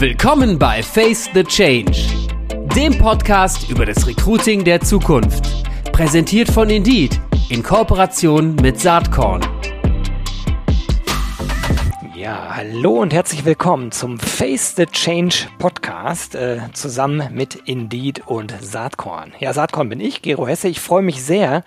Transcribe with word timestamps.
Willkommen 0.00 0.60
bei 0.60 0.80
Face 0.80 1.28
the 1.34 1.42
Change, 1.42 1.90
dem 2.76 2.96
Podcast 2.98 3.68
über 3.68 3.84
das 3.84 4.06
Recruiting 4.06 4.62
der 4.62 4.80
Zukunft. 4.80 5.44
Präsentiert 5.90 6.48
von 6.48 6.70
Indeed 6.70 7.20
in 7.48 7.64
Kooperation 7.64 8.54
mit 8.62 8.78
Saatkorn. 8.78 9.40
Ja, 12.18 12.56
hallo 12.56 13.00
und 13.00 13.14
herzlich 13.14 13.44
willkommen 13.44 13.92
zum 13.92 14.18
Face 14.18 14.74
the 14.74 14.86
Change 14.86 15.46
Podcast 15.60 16.34
äh, 16.34 16.58
zusammen 16.72 17.22
mit 17.32 17.54
Indeed 17.54 18.26
und 18.26 18.52
Saatkorn. 18.60 19.32
Ja, 19.38 19.52
Saatkorn 19.52 19.88
bin 19.88 20.00
ich, 20.00 20.20
Gero 20.20 20.48
Hesse. 20.48 20.66
Ich 20.66 20.80
freue 20.80 21.02
mich 21.02 21.22
sehr, 21.22 21.62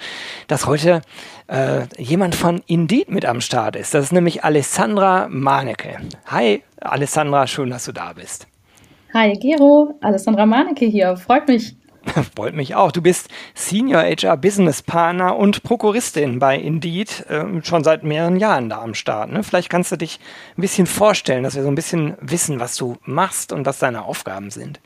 dass 0.49 0.65
heute 0.65 1.03
äh, 1.47 1.83
jemand 1.97 2.35
von 2.35 2.61
Indeed 2.67 3.09
mit 3.09 3.25
am 3.25 3.39
Start 3.39 3.77
ist. 3.77 3.93
Das 3.93 4.03
ist 4.03 4.11
nämlich 4.11 4.43
Alessandra 4.43 5.29
Manecke. 5.29 5.99
Hi, 6.25 6.61
Alessandra, 6.81 7.47
schön, 7.47 7.69
dass 7.69 7.85
du 7.85 7.93
da 7.93 8.11
bist. 8.11 8.45
Hi, 9.13 9.31
Gero. 9.39 9.97
Alessandra 10.01 10.45
Manecke 10.45 10.85
hier. 10.85 11.15
Freut 11.15 11.47
mich. 11.47 11.77
Freut 12.35 12.55
mich 12.55 12.75
auch. 12.75 12.91
Du 12.91 13.01
bist 13.01 13.29
Senior 13.53 14.01
HR 14.01 14.37
Business 14.37 14.81
Partner 14.81 15.35
und 15.35 15.63
Prokuristin 15.63 16.39
bei 16.39 16.57
Indeed, 16.57 17.25
äh, 17.29 17.45
schon 17.63 17.83
seit 17.83 18.03
mehreren 18.03 18.37
Jahren 18.37 18.69
da 18.69 18.81
am 18.81 18.93
Start. 18.93 19.31
Ne? 19.31 19.43
Vielleicht 19.43 19.69
kannst 19.69 19.91
du 19.91 19.97
dich 19.97 20.19
ein 20.57 20.61
bisschen 20.61 20.87
vorstellen, 20.87 21.43
dass 21.43 21.55
wir 21.55 21.63
so 21.63 21.69
ein 21.69 21.75
bisschen 21.75 22.17
wissen, 22.19 22.59
was 22.59 22.75
du 22.75 22.97
machst 23.03 23.53
und 23.53 23.65
was 23.65 23.79
deine 23.79 24.03
Aufgaben 24.03 24.49
sind. 24.49 24.79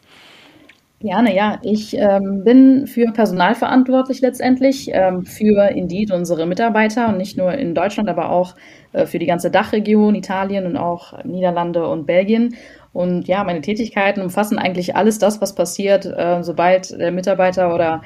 Gerne, 1.05 1.35
ja. 1.35 1.59
Ich 1.61 1.95
ähm, 1.95 2.43
bin 2.43 2.87
für 2.87 3.11
Personal 3.13 3.53
verantwortlich 3.53 4.21
letztendlich, 4.21 4.89
ähm, 4.91 5.23
für 5.23 5.69
Indeed 5.69 6.09
unsere 6.09 6.47
Mitarbeiter 6.47 7.09
und 7.09 7.17
nicht 7.17 7.37
nur 7.37 7.53
in 7.53 7.75
Deutschland, 7.75 8.09
aber 8.09 8.31
auch 8.31 8.55
äh, 8.91 9.05
für 9.05 9.19
die 9.19 9.27
ganze 9.27 9.51
Dachregion, 9.51 10.15
Italien 10.15 10.65
und 10.65 10.77
auch 10.77 11.23
Niederlande 11.23 11.87
und 11.87 12.07
Belgien. 12.07 12.55
Und 12.91 13.27
ja, 13.27 13.43
meine 13.43 13.61
Tätigkeiten 13.61 14.21
umfassen 14.21 14.57
eigentlich 14.57 14.95
alles 14.95 15.19
das, 15.19 15.41
was 15.41 15.53
passiert, 15.53 16.07
äh, 16.07 16.41
sobald 16.41 16.99
der 16.99 17.11
Mitarbeiter 17.11 17.75
oder 17.75 18.01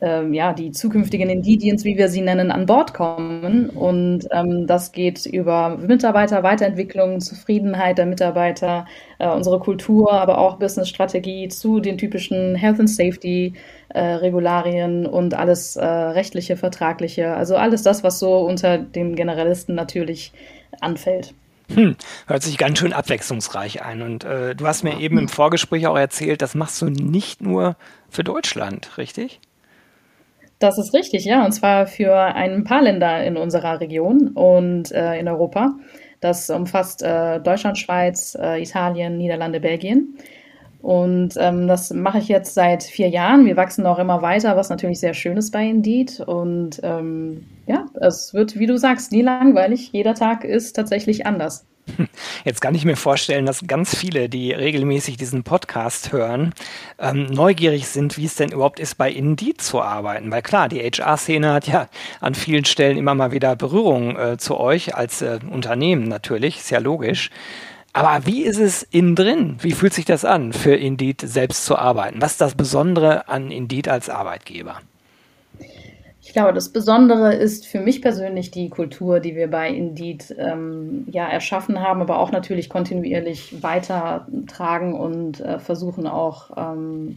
ähm, 0.00 0.32
ja, 0.32 0.52
die 0.52 0.70
zukünftigen 0.70 1.28
Indidiens, 1.28 1.84
wie 1.84 1.96
wir 1.96 2.08
sie 2.08 2.20
nennen, 2.20 2.50
an 2.52 2.66
Bord 2.66 2.94
kommen. 2.94 3.68
Und 3.70 4.28
ähm, 4.30 4.66
das 4.66 4.92
geht 4.92 5.26
über 5.26 5.76
Mitarbeiter, 5.76 6.42
Weiterentwicklung, 6.42 7.20
Zufriedenheit 7.20 7.98
der 7.98 8.06
Mitarbeiter, 8.06 8.86
äh, 9.18 9.28
unsere 9.28 9.58
Kultur, 9.58 10.12
aber 10.12 10.38
auch 10.38 10.58
Business-Strategie 10.58 11.48
zu 11.48 11.80
den 11.80 11.98
typischen 11.98 12.54
Health 12.54 12.78
and 12.78 12.90
Safety 12.90 13.54
äh, 13.88 14.00
Regularien 14.00 15.06
und 15.06 15.34
alles 15.34 15.76
äh, 15.76 15.84
rechtliche, 15.84 16.56
vertragliche, 16.56 17.34
also 17.34 17.56
alles 17.56 17.82
das, 17.82 18.04
was 18.04 18.18
so 18.18 18.38
unter 18.38 18.78
dem 18.78 19.16
Generalisten 19.16 19.74
natürlich 19.74 20.32
anfällt. 20.80 21.34
Hm, 21.74 21.96
hört 22.26 22.42
sich 22.42 22.56
ganz 22.56 22.78
schön 22.78 22.92
abwechslungsreich 22.92 23.82
ein. 23.82 24.00
Und 24.02 24.24
äh, 24.24 24.54
du 24.54 24.66
hast 24.66 24.84
mir 24.84 24.98
eben 25.00 25.18
im 25.18 25.28
Vorgespräch 25.28 25.86
auch 25.86 25.98
erzählt, 25.98 26.40
das 26.40 26.54
machst 26.54 26.80
du 26.80 26.86
nicht 26.86 27.42
nur 27.42 27.76
für 28.08 28.24
Deutschland, 28.24 28.96
richtig? 28.96 29.40
Das 30.58 30.78
ist 30.78 30.92
richtig, 30.92 31.24
ja. 31.24 31.44
Und 31.44 31.52
zwar 31.52 31.86
für 31.86 32.14
ein 32.14 32.64
paar 32.64 32.82
Länder 32.82 33.24
in 33.24 33.36
unserer 33.36 33.80
Region 33.80 34.28
und 34.28 34.90
äh, 34.92 35.18
in 35.18 35.28
Europa. 35.28 35.76
Das 36.20 36.50
umfasst 36.50 37.02
äh, 37.02 37.40
Deutschland, 37.40 37.78
Schweiz, 37.78 38.36
äh, 38.40 38.60
Italien, 38.60 39.18
Niederlande, 39.18 39.60
Belgien. 39.60 40.18
Und 40.80 41.34
ähm, 41.38 41.66
das 41.66 41.92
mache 41.92 42.18
ich 42.18 42.28
jetzt 42.28 42.54
seit 42.54 42.82
vier 42.84 43.08
Jahren. 43.08 43.46
Wir 43.46 43.56
wachsen 43.56 43.86
auch 43.86 43.98
immer 43.98 44.22
weiter, 44.22 44.56
was 44.56 44.68
natürlich 44.68 45.00
sehr 45.00 45.14
schön 45.14 45.36
ist 45.36 45.50
bei 45.50 45.64
Indeed. 45.64 46.20
Und 46.20 46.80
ähm, 46.82 47.46
ja, 47.66 47.86
es 48.00 48.34
wird, 48.34 48.58
wie 48.58 48.66
du 48.66 48.76
sagst, 48.78 49.12
nie 49.12 49.22
langweilig. 49.22 49.90
Jeder 49.92 50.14
Tag 50.14 50.44
ist 50.44 50.74
tatsächlich 50.74 51.26
anders. 51.26 51.66
Jetzt 52.44 52.60
kann 52.60 52.74
ich 52.74 52.84
mir 52.84 52.96
vorstellen, 52.96 53.46
dass 53.46 53.66
ganz 53.66 53.96
viele, 53.96 54.28
die 54.28 54.52
regelmäßig 54.52 55.16
diesen 55.16 55.44
Podcast 55.44 56.12
hören, 56.12 56.54
ähm, 56.98 57.26
neugierig 57.26 57.88
sind, 57.88 58.16
wie 58.16 58.24
es 58.24 58.36
denn 58.36 58.52
überhaupt 58.52 58.80
ist, 58.80 58.96
bei 58.96 59.10
Indeed 59.10 59.60
zu 59.60 59.82
arbeiten. 59.82 60.30
Weil 60.30 60.42
klar, 60.42 60.68
die 60.68 60.80
HR-Szene 60.80 61.52
hat 61.52 61.66
ja 61.66 61.88
an 62.20 62.34
vielen 62.34 62.64
Stellen 62.64 62.98
immer 62.98 63.14
mal 63.14 63.32
wieder 63.32 63.56
Berührung 63.56 64.16
äh, 64.16 64.38
zu 64.38 64.58
euch 64.58 64.94
als 64.94 65.22
äh, 65.22 65.38
Unternehmen 65.50 66.08
natürlich, 66.08 66.58
ist 66.58 66.70
ja 66.70 66.78
logisch. 66.78 67.30
Aber 67.92 68.26
wie 68.26 68.42
ist 68.42 68.58
es 68.58 68.82
innen 68.82 69.16
drin? 69.16 69.56
Wie 69.60 69.72
fühlt 69.72 69.94
sich 69.94 70.04
das 70.04 70.24
an, 70.24 70.52
für 70.52 70.74
Indeed 70.74 71.22
selbst 71.22 71.64
zu 71.64 71.76
arbeiten? 71.76 72.20
Was 72.20 72.32
ist 72.32 72.40
das 72.40 72.54
Besondere 72.54 73.28
an 73.28 73.50
Indeed 73.50 73.88
als 73.88 74.08
Arbeitgeber? 74.08 74.80
Ich 76.28 76.34
glaube, 76.34 76.52
das 76.52 76.68
Besondere 76.68 77.32
ist 77.34 77.66
für 77.66 77.80
mich 77.80 78.02
persönlich 78.02 78.50
die 78.50 78.68
Kultur, 78.68 79.18
die 79.18 79.34
wir 79.34 79.48
bei 79.48 79.70
Indeed 79.70 80.36
ähm, 80.38 81.06
ja, 81.10 81.26
erschaffen 81.26 81.80
haben, 81.80 82.02
aber 82.02 82.18
auch 82.18 82.32
natürlich 82.32 82.68
kontinuierlich 82.68 83.62
weitertragen 83.62 84.92
und 84.92 85.40
äh, 85.40 85.58
versuchen 85.58 86.06
auch 86.06 86.50
ähm, 86.54 87.16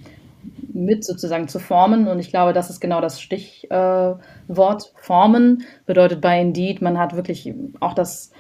mit 0.72 1.04
sozusagen 1.04 1.50
zu 1.50 1.60
formen. 1.60 2.08
Und 2.08 2.20
ich 2.20 2.30
glaube, 2.30 2.54
das 2.54 2.70
ist 2.70 2.80
genau 2.80 3.02
das 3.02 3.20
Stichwort. 3.20 4.22
Äh, 4.50 5.02
formen 5.02 5.66
bedeutet 5.86 6.22
bei 6.22 6.40
Indeed, 6.40 6.82
man 6.82 6.98
hat 6.98 7.14
wirklich 7.14 7.54
auch 7.82 7.94
das 7.94 8.32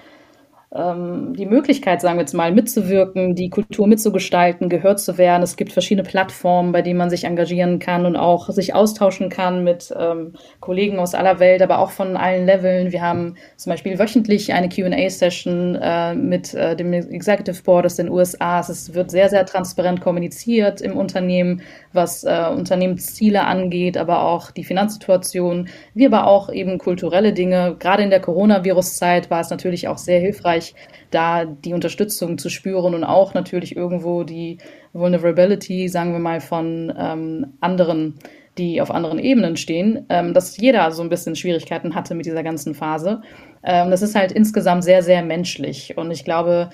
die 0.73 1.45
Möglichkeit, 1.45 1.99
sagen 1.99 2.15
wir 2.15 2.21
jetzt 2.21 2.33
mal, 2.33 2.53
mitzuwirken, 2.53 3.35
die 3.35 3.49
Kultur 3.49 3.87
mitzugestalten, 3.87 4.69
gehört 4.69 5.01
zu 5.01 5.17
werden. 5.17 5.43
Es 5.43 5.57
gibt 5.57 5.73
verschiedene 5.73 6.07
Plattformen, 6.07 6.71
bei 6.71 6.81
denen 6.81 6.97
man 6.97 7.09
sich 7.09 7.25
engagieren 7.25 7.79
kann 7.79 8.05
und 8.05 8.15
auch 8.15 8.49
sich 8.49 8.73
austauschen 8.73 9.27
kann 9.27 9.65
mit 9.65 9.93
ähm, 9.99 10.31
Kollegen 10.61 10.97
aus 10.99 11.13
aller 11.13 11.39
Welt, 11.39 11.61
aber 11.61 11.79
auch 11.79 11.91
von 11.91 12.15
allen 12.15 12.45
Leveln. 12.45 12.93
Wir 12.93 13.01
haben 13.01 13.35
zum 13.57 13.71
Beispiel 13.71 13.99
wöchentlich 13.99 14.53
eine 14.53 14.69
QA-Session 14.69 15.75
äh, 15.75 16.15
mit 16.15 16.53
äh, 16.53 16.73
dem 16.77 16.93
Executive 16.93 17.61
Board 17.63 17.85
aus 17.85 17.97
den 17.97 18.09
USA. 18.09 18.61
Es 18.61 18.93
wird 18.93 19.11
sehr, 19.11 19.27
sehr 19.27 19.45
transparent 19.45 19.99
kommuniziert 19.99 20.79
im 20.79 20.95
Unternehmen, 20.95 21.63
was 21.91 22.23
äh, 22.23 22.45
Unternehmensziele 22.49 23.43
angeht, 23.43 23.97
aber 23.97 24.23
auch 24.23 24.51
die 24.51 24.63
Finanzsituation, 24.63 25.67
wie 25.95 26.05
aber 26.05 26.27
auch 26.27 26.49
eben 26.49 26.77
kulturelle 26.77 27.33
Dinge. 27.33 27.75
Gerade 27.77 28.03
in 28.03 28.09
der 28.09 28.21
Coronavirus-Zeit 28.21 29.29
war 29.29 29.41
es 29.41 29.49
natürlich 29.49 29.89
auch 29.89 29.97
sehr 29.97 30.21
hilfreich, 30.21 30.60
Bereich 30.61 30.75
da 31.09 31.45
die 31.45 31.73
Unterstützung 31.73 32.37
zu 32.37 32.49
spüren 32.49 32.95
und 32.95 33.03
auch 33.03 33.33
natürlich 33.33 33.75
irgendwo 33.75 34.23
die 34.23 34.57
Vulnerability, 34.93 35.89
sagen 35.89 36.13
wir 36.13 36.19
mal, 36.19 36.39
von 36.39 36.93
ähm, 36.97 37.53
anderen, 37.59 38.15
die 38.57 38.81
auf 38.81 38.91
anderen 38.91 39.19
Ebenen 39.19 39.57
stehen, 39.57 40.05
ähm, 40.09 40.33
dass 40.33 40.57
jeder 40.57 40.91
so 40.91 41.01
ein 41.01 41.09
bisschen 41.09 41.35
Schwierigkeiten 41.35 41.95
hatte 41.95 42.15
mit 42.15 42.25
dieser 42.25 42.43
ganzen 42.43 42.75
Phase. 42.75 43.21
Ähm, 43.63 43.91
das 43.91 44.01
ist 44.01 44.15
halt 44.15 44.31
insgesamt 44.31 44.83
sehr, 44.83 45.03
sehr 45.03 45.23
menschlich 45.23 45.97
und 45.97 46.11
ich 46.11 46.23
glaube, 46.23 46.69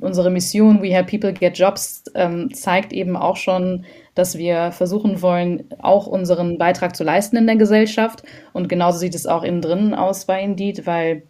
unsere 0.00 0.30
Mission 0.30 0.80
We 0.80 0.94
Help 0.94 1.10
People 1.10 1.32
Get 1.32 1.58
Jobs 1.58 2.04
ähm, 2.14 2.54
zeigt 2.54 2.92
eben 2.92 3.16
auch 3.16 3.36
schon, 3.36 3.84
dass 4.14 4.38
wir 4.38 4.70
versuchen 4.70 5.22
wollen, 5.22 5.64
auch 5.80 6.06
unseren 6.06 6.56
Beitrag 6.56 6.94
zu 6.94 7.02
leisten 7.02 7.36
in 7.36 7.48
der 7.48 7.56
Gesellschaft. 7.56 8.22
Und 8.52 8.68
genauso 8.68 8.98
sieht 8.98 9.16
es 9.16 9.26
auch 9.26 9.42
innen 9.42 9.60
drin 9.60 9.92
aus 9.92 10.26
bei 10.26 10.40
Indeed, 10.40 10.86
weil 10.86 11.24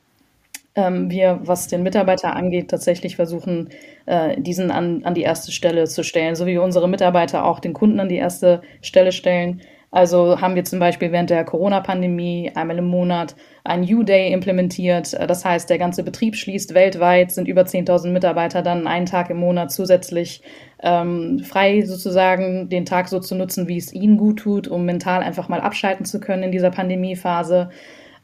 ähm, 0.75 1.11
wir, 1.11 1.41
was 1.43 1.69
den 1.69 1.83
Mitarbeiter 1.83 2.35
angeht, 2.35 2.71
tatsächlich 2.71 3.17
versuchen, 3.17 3.69
äh, 4.07 4.41
diesen 4.41 4.71
an, 4.71 5.05
an 5.05 5.15
die 5.15 5.23
erste 5.23 5.53
Stelle 5.53 5.85
zu 5.85 6.03
stellen, 6.03 6.35
so 6.35 6.47
wie 6.47 6.59
unsere 6.59 6.89
Mitarbeiter 6.89 7.45
auch 7.45 7.61
den 7.61 7.73
Kunden 7.73 8.01
an 8.01 8.09
die 8.09 8.17
erste 8.17 8.63
Stelle 8.81 9.13
stellen. 9.13 9.61
Also 9.91 10.41
haben 10.41 10.55
wir 10.55 10.65
zum 10.65 10.79
Beispiel 10.79 11.13
während 11.13 11.29
der 11.29 11.45
Corona-Pandemie 11.45 12.51
einmal 12.55 12.79
im 12.79 12.87
Monat 12.87 13.37
ein 13.63 13.83
U-Day 13.83 14.33
implementiert. 14.33 15.13
Äh, 15.13 15.27
das 15.27 15.45
heißt, 15.45 15.69
der 15.69 15.79
ganze 15.79 16.03
Betrieb 16.03 16.35
schließt 16.37 16.73
weltweit, 16.73 17.31
sind 17.31 17.47
über 17.47 17.63
10.000 17.63 18.09
Mitarbeiter 18.09 18.63
dann 18.63 18.87
einen 18.87 19.05
Tag 19.05 19.29
im 19.29 19.37
Monat 19.37 19.71
zusätzlich 19.71 20.43
ähm, 20.83 21.41
frei 21.41 21.83
sozusagen, 21.83 22.71
den 22.71 22.87
Tag 22.87 23.09
so 23.09 23.21
zu 23.21 23.35
nutzen, 23.35 23.69
wie 23.69 23.77
es 23.77 23.93
ihnen 23.93 24.17
gut 24.17 24.39
tut, 24.39 24.67
um 24.67 24.87
mental 24.87 25.23
einfach 25.23 25.51
mal 25.51 25.61
abschalten 25.61 26.07
zu 26.07 26.19
können 26.19 26.45
in 26.45 26.53
dieser 26.53 26.71
Pandemiephase. 26.71 27.69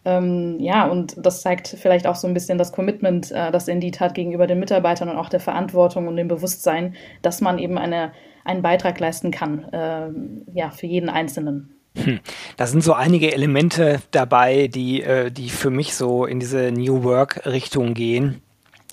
Ähm, 0.08 0.58
ja, 0.58 0.86
und 0.86 1.16
das 1.18 1.42
zeigt 1.42 1.68
vielleicht 1.68 2.06
auch 2.06 2.14
so 2.14 2.26
ein 2.26 2.32
bisschen 2.32 2.56
das 2.56 2.72
Commitment, 2.72 3.30
äh, 3.30 3.52
das 3.52 3.68
Indeed 3.68 4.00
hat 4.00 4.14
gegenüber 4.14 4.46
den 4.46 4.58
Mitarbeitern 4.58 5.10
und 5.10 5.18
auch 5.18 5.28
der 5.28 5.40
Verantwortung 5.40 6.08
und 6.08 6.16
dem 6.16 6.28
Bewusstsein, 6.28 6.94
dass 7.20 7.42
man 7.42 7.58
eben 7.58 7.76
eine, 7.76 8.12
einen 8.42 8.62
Beitrag 8.62 8.98
leisten 9.00 9.30
kann, 9.30 9.64
äh, 9.64 10.08
ja, 10.54 10.70
für 10.70 10.86
jeden 10.86 11.10
Einzelnen. 11.10 11.74
Hm. 11.94 12.20
Da 12.56 12.66
sind 12.66 12.82
so 12.82 12.94
einige 12.94 13.34
Elemente 13.34 14.00
dabei, 14.12 14.68
die, 14.68 15.02
äh, 15.02 15.30
die 15.30 15.50
für 15.50 15.70
mich 15.70 15.94
so 15.94 16.24
in 16.24 16.40
diese 16.40 16.72
New 16.72 17.04
Work-Richtung 17.04 17.92
gehen 17.92 18.40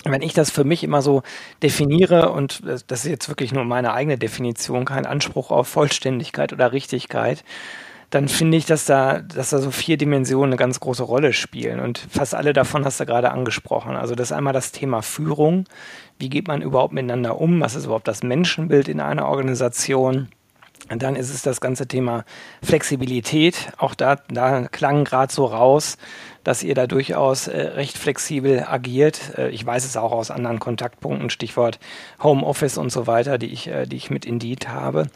wenn 0.04 0.22
ich 0.22 0.34
das 0.34 0.52
für 0.52 0.62
mich 0.62 0.84
immer 0.84 1.02
so 1.02 1.22
definiere, 1.64 2.30
und 2.30 2.62
das 2.64 3.04
ist 3.04 3.10
jetzt 3.10 3.28
wirklich 3.28 3.52
nur 3.52 3.64
meine 3.64 3.92
eigene 3.92 4.16
Definition, 4.16 4.84
kein 4.84 5.04
Anspruch 5.04 5.50
auf 5.50 5.66
Vollständigkeit 5.66 6.52
oder 6.52 6.70
Richtigkeit, 6.70 7.42
dann 8.10 8.28
finde 8.28 8.56
ich, 8.56 8.66
dass 8.66 8.84
da, 8.84 9.20
dass 9.20 9.50
da 9.50 9.58
so 9.58 9.70
vier 9.70 9.96
Dimensionen 9.96 10.50
eine 10.50 10.56
ganz 10.56 10.80
große 10.80 11.02
Rolle 11.02 11.32
spielen. 11.32 11.80
Und 11.80 11.98
fast 12.10 12.34
alle 12.34 12.52
davon 12.52 12.84
hast 12.84 13.00
du 13.00 13.06
gerade 13.06 13.30
angesprochen. 13.30 13.96
Also 13.96 14.14
das 14.14 14.30
ist 14.30 14.36
einmal 14.36 14.52
das 14.52 14.72
Thema 14.72 15.02
Führung. 15.02 15.64
Wie 16.18 16.28
geht 16.28 16.48
man 16.48 16.62
überhaupt 16.62 16.92
miteinander 16.92 17.40
um? 17.40 17.60
Was 17.60 17.74
ist 17.74 17.86
überhaupt 17.86 18.08
das 18.08 18.22
Menschenbild 18.22 18.88
in 18.88 19.00
einer 19.00 19.26
Organisation? 19.26 20.28
Und 20.88 21.02
dann 21.02 21.16
ist 21.16 21.34
es 21.34 21.42
das 21.42 21.60
ganze 21.60 21.88
Thema 21.88 22.24
Flexibilität. 22.62 23.72
Auch 23.76 23.94
da, 23.94 24.16
da 24.28 24.68
klang 24.68 25.04
gerade 25.04 25.32
so 25.32 25.44
raus, 25.46 25.98
dass 26.46 26.62
ihr 26.62 26.76
da 26.76 26.86
durchaus 26.86 27.48
äh, 27.48 27.60
recht 27.60 27.98
flexibel 27.98 28.64
agiert. 28.68 29.36
Äh, 29.36 29.48
ich 29.48 29.66
weiß 29.66 29.84
es 29.84 29.96
auch 29.96 30.12
aus 30.12 30.30
anderen 30.30 30.60
Kontaktpunkten, 30.60 31.28
Stichwort 31.28 31.80
Homeoffice 32.22 32.78
und 32.78 32.90
so 32.92 33.08
weiter, 33.08 33.36
die 33.36 33.52
ich, 33.52 33.66
äh, 33.66 33.86
die 33.86 33.96
ich 33.96 34.10
mit 34.10 34.24
Indeed 34.24 34.68
habe. 34.68 35.08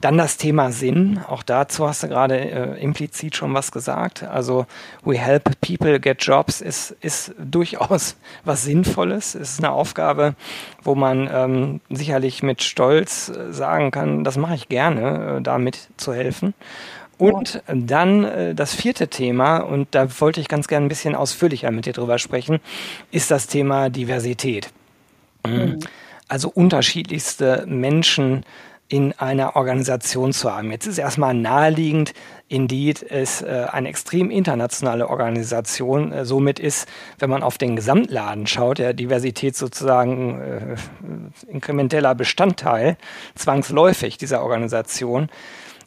Dann 0.00 0.16
das 0.16 0.36
Thema 0.36 0.70
Sinn. 0.70 1.20
Auch 1.26 1.42
dazu 1.42 1.88
hast 1.88 2.04
du 2.04 2.08
gerade 2.08 2.38
äh, 2.38 2.80
implizit 2.80 3.34
schon 3.34 3.52
was 3.52 3.72
gesagt. 3.72 4.22
Also 4.22 4.66
We 5.04 5.18
Help 5.18 5.60
People 5.60 5.98
Get 5.98 6.22
Jobs 6.22 6.60
ist, 6.60 6.92
ist 7.00 7.34
durchaus 7.36 8.16
was 8.44 8.62
Sinnvolles. 8.62 9.34
Es 9.34 9.54
ist 9.54 9.64
eine 9.64 9.72
Aufgabe, 9.72 10.36
wo 10.84 10.94
man 10.94 11.28
ähm, 11.32 11.80
sicherlich 11.90 12.44
mit 12.44 12.62
Stolz 12.62 13.28
äh, 13.28 13.52
sagen 13.52 13.90
kann, 13.90 14.22
das 14.22 14.36
mache 14.36 14.54
ich 14.54 14.68
gerne, 14.68 15.38
äh, 15.38 15.42
damit 15.42 15.88
zu 15.96 16.14
helfen. 16.14 16.54
Und 17.18 17.62
dann 17.66 18.24
äh, 18.24 18.54
das 18.54 18.74
vierte 18.74 19.08
Thema, 19.08 19.58
und 19.58 19.88
da 19.92 20.08
wollte 20.20 20.40
ich 20.40 20.48
ganz 20.48 20.68
gerne 20.68 20.86
ein 20.86 20.88
bisschen 20.88 21.14
ausführlicher 21.14 21.70
mit 21.70 21.86
dir 21.86 21.92
drüber 21.92 22.18
sprechen, 22.18 22.60
ist 23.10 23.30
das 23.30 23.46
Thema 23.46 23.88
Diversität. 23.88 24.70
Mhm. 25.46 25.80
Also 26.28 26.50
unterschiedlichste 26.50 27.64
Menschen 27.66 28.44
in 28.88 29.12
einer 29.18 29.56
Organisation 29.56 30.32
zu 30.32 30.52
haben. 30.52 30.70
Jetzt 30.70 30.86
ist 30.86 30.98
erstmal 30.98 31.34
naheliegend, 31.34 32.12
Indeed 32.48 33.02
ist 33.02 33.42
äh, 33.42 33.66
eine 33.72 33.88
extrem 33.88 34.30
internationale 34.30 35.08
Organisation. 35.08 36.12
Äh, 36.12 36.24
somit 36.24 36.60
ist, 36.60 36.88
wenn 37.18 37.28
man 37.28 37.42
auf 37.42 37.58
den 37.58 37.74
Gesamtladen 37.74 38.46
schaut, 38.46 38.78
der 38.78 38.94
Diversität 38.94 39.56
sozusagen 39.56 40.40
äh, 40.40 41.50
inkrementeller 41.50 42.14
Bestandteil 42.14 42.96
zwangsläufig 43.34 44.18
dieser 44.18 44.42
Organisation. 44.42 45.28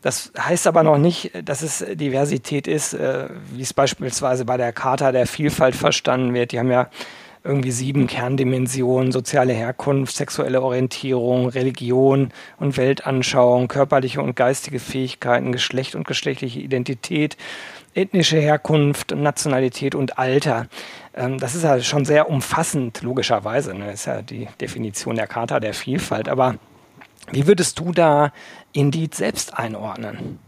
Das 0.01 0.31
heißt 0.37 0.67
aber 0.67 0.83
noch 0.83 0.97
nicht, 0.97 1.31
dass 1.43 1.61
es 1.61 1.85
Diversität 1.93 2.67
ist, 2.67 2.93
äh, 2.93 3.27
wie 3.53 3.61
es 3.61 3.73
beispielsweise 3.73 4.45
bei 4.45 4.57
der 4.57 4.71
Charta 4.71 5.11
der 5.11 5.27
Vielfalt 5.27 5.75
verstanden 5.75 6.33
wird. 6.33 6.51
Die 6.51 6.59
haben 6.59 6.71
ja 6.71 6.89
irgendwie 7.43 7.71
sieben 7.71 8.07
Kerndimensionen, 8.07 9.11
soziale 9.11 9.53
Herkunft, 9.53 10.15
sexuelle 10.15 10.61
Orientierung, 10.61 11.47
Religion 11.49 12.31
und 12.57 12.77
Weltanschauung, 12.77 13.67
körperliche 13.67 14.21
und 14.21 14.35
geistige 14.35 14.79
Fähigkeiten, 14.79 15.51
Geschlecht 15.51 15.95
und 15.95 16.05
geschlechtliche 16.05 16.59
Identität, 16.59 17.37
ethnische 17.95 18.37
Herkunft, 18.37 19.15
Nationalität 19.15 19.95
und 19.95 20.17
Alter. 20.19 20.67
Ähm, 21.13 21.39
das 21.39 21.55
ist 21.55 21.63
ja 21.63 21.79
schon 21.81 22.05
sehr 22.05 22.29
umfassend, 22.29 23.01
logischerweise. 23.01 23.73
Ne? 23.73 23.87
Das 23.87 24.01
ist 24.01 24.05
ja 24.05 24.21
die 24.21 24.47
Definition 24.59 25.15
der 25.15 25.27
Charta 25.27 25.59
der 25.59 25.73
Vielfalt. 25.73 26.27
Aber 26.29 26.55
wie 27.31 27.47
würdest 27.47 27.79
du 27.79 27.91
da 27.91 28.31
Indeed 28.73 29.15
selbst 29.15 29.57
einordnen? 29.57 30.39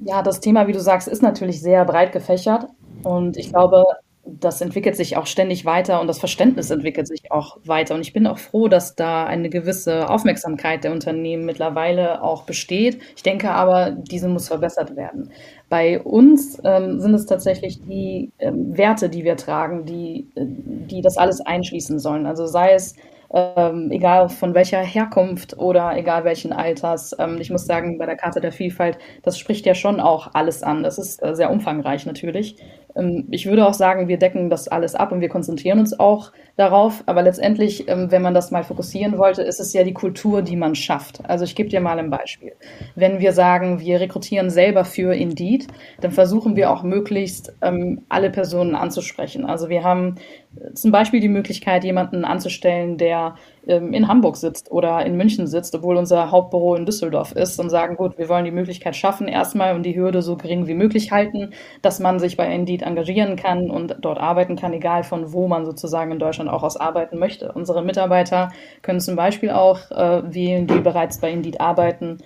Ja, 0.00 0.22
das 0.22 0.40
Thema, 0.40 0.66
wie 0.66 0.72
du 0.72 0.80
sagst, 0.80 1.08
ist 1.08 1.22
natürlich 1.22 1.60
sehr 1.60 1.84
breit 1.84 2.12
gefächert. 2.12 2.66
Und 3.02 3.36
ich 3.36 3.50
glaube, 3.50 3.84
das 4.24 4.60
entwickelt 4.60 4.96
sich 4.96 5.16
auch 5.16 5.26
ständig 5.26 5.64
weiter 5.64 6.00
und 6.00 6.06
das 6.06 6.18
Verständnis 6.18 6.70
entwickelt 6.70 7.08
sich 7.08 7.32
auch 7.32 7.58
weiter. 7.64 7.94
Und 7.94 8.02
ich 8.02 8.12
bin 8.12 8.26
auch 8.26 8.38
froh, 8.38 8.68
dass 8.68 8.94
da 8.94 9.24
eine 9.24 9.48
gewisse 9.48 10.08
Aufmerksamkeit 10.08 10.84
der 10.84 10.92
Unternehmen 10.92 11.44
mittlerweile 11.44 12.22
auch 12.22 12.42
besteht. 12.42 13.00
Ich 13.16 13.22
denke 13.22 13.50
aber, 13.50 13.90
diese 13.90 14.28
muss 14.28 14.48
verbessert 14.48 14.96
werden. 14.96 15.30
Bei 15.68 16.00
uns 16.00 16.58
ähm, 16.64 17.00
sind 17.00 17.14
es 17.14 17.26
tatsächlich 17.26 17.80
die 17.82 18.30
ähm, 18.38 18.76
Werte, 18.76 19.08
die 19.08 19.24
wir 19.24 19.36
tragen, 19.36 19.84
die, 19.84 20.28
äh, 20.34 20.44
die 20.46 21.00
das 21.00 21.16
alles 21.16 21.40
einschließen 21.40 21.98
sollen. 21.98 22.26
Also 22.26 22.46
sei 22.46 22.72
es 22.72 22.94
ähm, 23.32 23.90
egal 23.90 24.28
von 24.28 24.54
welcher 24.54 24.80
Herkunft 24.80 25.58
oder 25.58 25.96
egal 25.96 26.24
welchen 26.24 26.52
Alters. 26.52 27.14
Ähm, 27.18 27.38
ich 27.40 27.50
muss 27.50 27.66
sagen, 27.66 27.98
bei 27.98 28.06
der 28.06 28.16
Karte 28.16 28.40
der 28.40 28.52
Vielfalt, 28.52 28.98
das 29.22 29.38
spricht 29.38 29.66
ja 29.66 29.74
schon 29.74 30.00
auch 30.00 30.30
alles 30.34 30.62
an. 30.62 30.82
Das 30.82 30.98
ist 30.98 31.22
äh, 31.22 31.34
sehr 31.34 31.50
umfangreich 31.50 32.06
natürlich. 32.06 32.56
Ähm, 32.96 33.26
ich 33.30 33.46
würde 33.46 33.66
auch 33.66 33.74
sagen, 33.74 34.08
wir 34.08 34.18
decken 34.18 34.50
das 34.50 34.68
alles 34.68 34.94
ab 34.94 35.12
und 35.12 35.20
wir 35.20 35.28
konzentrieren 35.28 35.78
uns 35.78 35.98
auch 35.98 36.32
darauf. 36.56 37.02
Aber 37.06 37.22
letztendlich, 37.22 37.88
ähm, 37.88 38.10
wenn 38.10 38.22
man 38.22 38.34
das 38.34 38.50
mal 38.50 38.64
fokussieren 38.64 39.18
wollte, 39.18 39.42
ist 39.42 39.60
es 39.60 39.72
ja 39.72 39.84
die 39.84 39.94
Kultur, 39.94 40.42
die 40.42 40.56
man 40.56 40.74
schafft. 40.74 41.20
Also 41.28 41.44
ich 41.44 41.54
gebe 41.54 41.68
dir 41.68 41.80
mal 41.80 41.98
ein 41.98 42.10
Beispiel. 42.10 42.52
Wenn 42.94 43.20
wir 43.20 43.32
sagen, 43.32 43.80
wir 43.80 44.00
rekrutieren 44.00 44.50
selber 44.50 44.84
für 44.84 45.14
Indeed, 45.14 45.66
dann 46.00 46.12
versuchen 46.12 46.56
wir 46.56 46.70
auch 46.70 46.82
möglichst 46.82 47.54
ähm, 47.62 48.02
alle 48.08 48.30
Personen 48.30 48.74
anzusprechen. 48.74 49.44
Also 49.44 49.68
wir 49.68 49.84
haben 49.84 50.16
zum 50.74 50.90
Beispiel 50.90 51.20
die 51.20 51.28
Möglichkeit, 51.28 51.84
jemanden 51.84 52.24
anzustellen, 52.24 52.96
der 52.98 53.34
ähm, 53.66 53.92
in 53.92 54.08
Hamburg 54.08 54.36
sitzt 54.36 54.70
oder 54.70 55.04
in 55.04 55.16
München 55.16 55.46
sitzt, 55.46 55.74
obwohl 55.74 55.96
unser 55.96 56.30
Hauptbüro 56.30 56.74
in 56.74 56.86
Düsseldorf 56.86 57.32
ist 57.32 57.58
und 57.60 57.70
sagen, 57.70 57.96
gut, 57.96 58.18
wir 58.18 58.28
wollen 58.28 58.44
die 58.44 58.50
Möglichkeit 58.50 58.96
schaffen, 58.96 59.28
erstmal 59.28 59.74
und 59.74 59.84
die 59.84 59.96
Hürde 59.96 60.22
so 60.22 60.36
gering 60.36 60.66
wie 60.66 60.74
möglich 60.74 61.12
halten, 61.12 61.50
dass 61.82 62.00
man 62.00 62.18
sich 62.18 62.36
bei 62.36 62.52
Indeed 62.52 62.82
engagieren 62.82 63.36
kann 63.36 63.70
und 63.70 63.96
dort 64.00 64.18
arbeiten 64.18 64.56
kann, 64.56 64.72
egal 64.72 65.04
von 65.04 65.32
wo 65.32 65.48
man 65.48 65.64
sozusagen 65.64 66.12
in 66.12 66.18
Deutschland 66.18 66.50
auch 66.50 66.62
aus 66.62 66.76
arbeiten 66.76 67.18
möchte. 67.18 67.52
Unsere 67.52 67.82
Mitarbeiter 67.82 68.50
können 68.82 69.00
zum 69.00 69.16
Beispiel 69.16 69.50
auch 69.50 69.90
äh, 69.90 70.22
wählen, 70.32 70.66
die 70.66 70.80
bereits 70.80 71.20
bei 71.20 71.30
Indeed 71.30 71.60
arbeiten, 71.60 72.18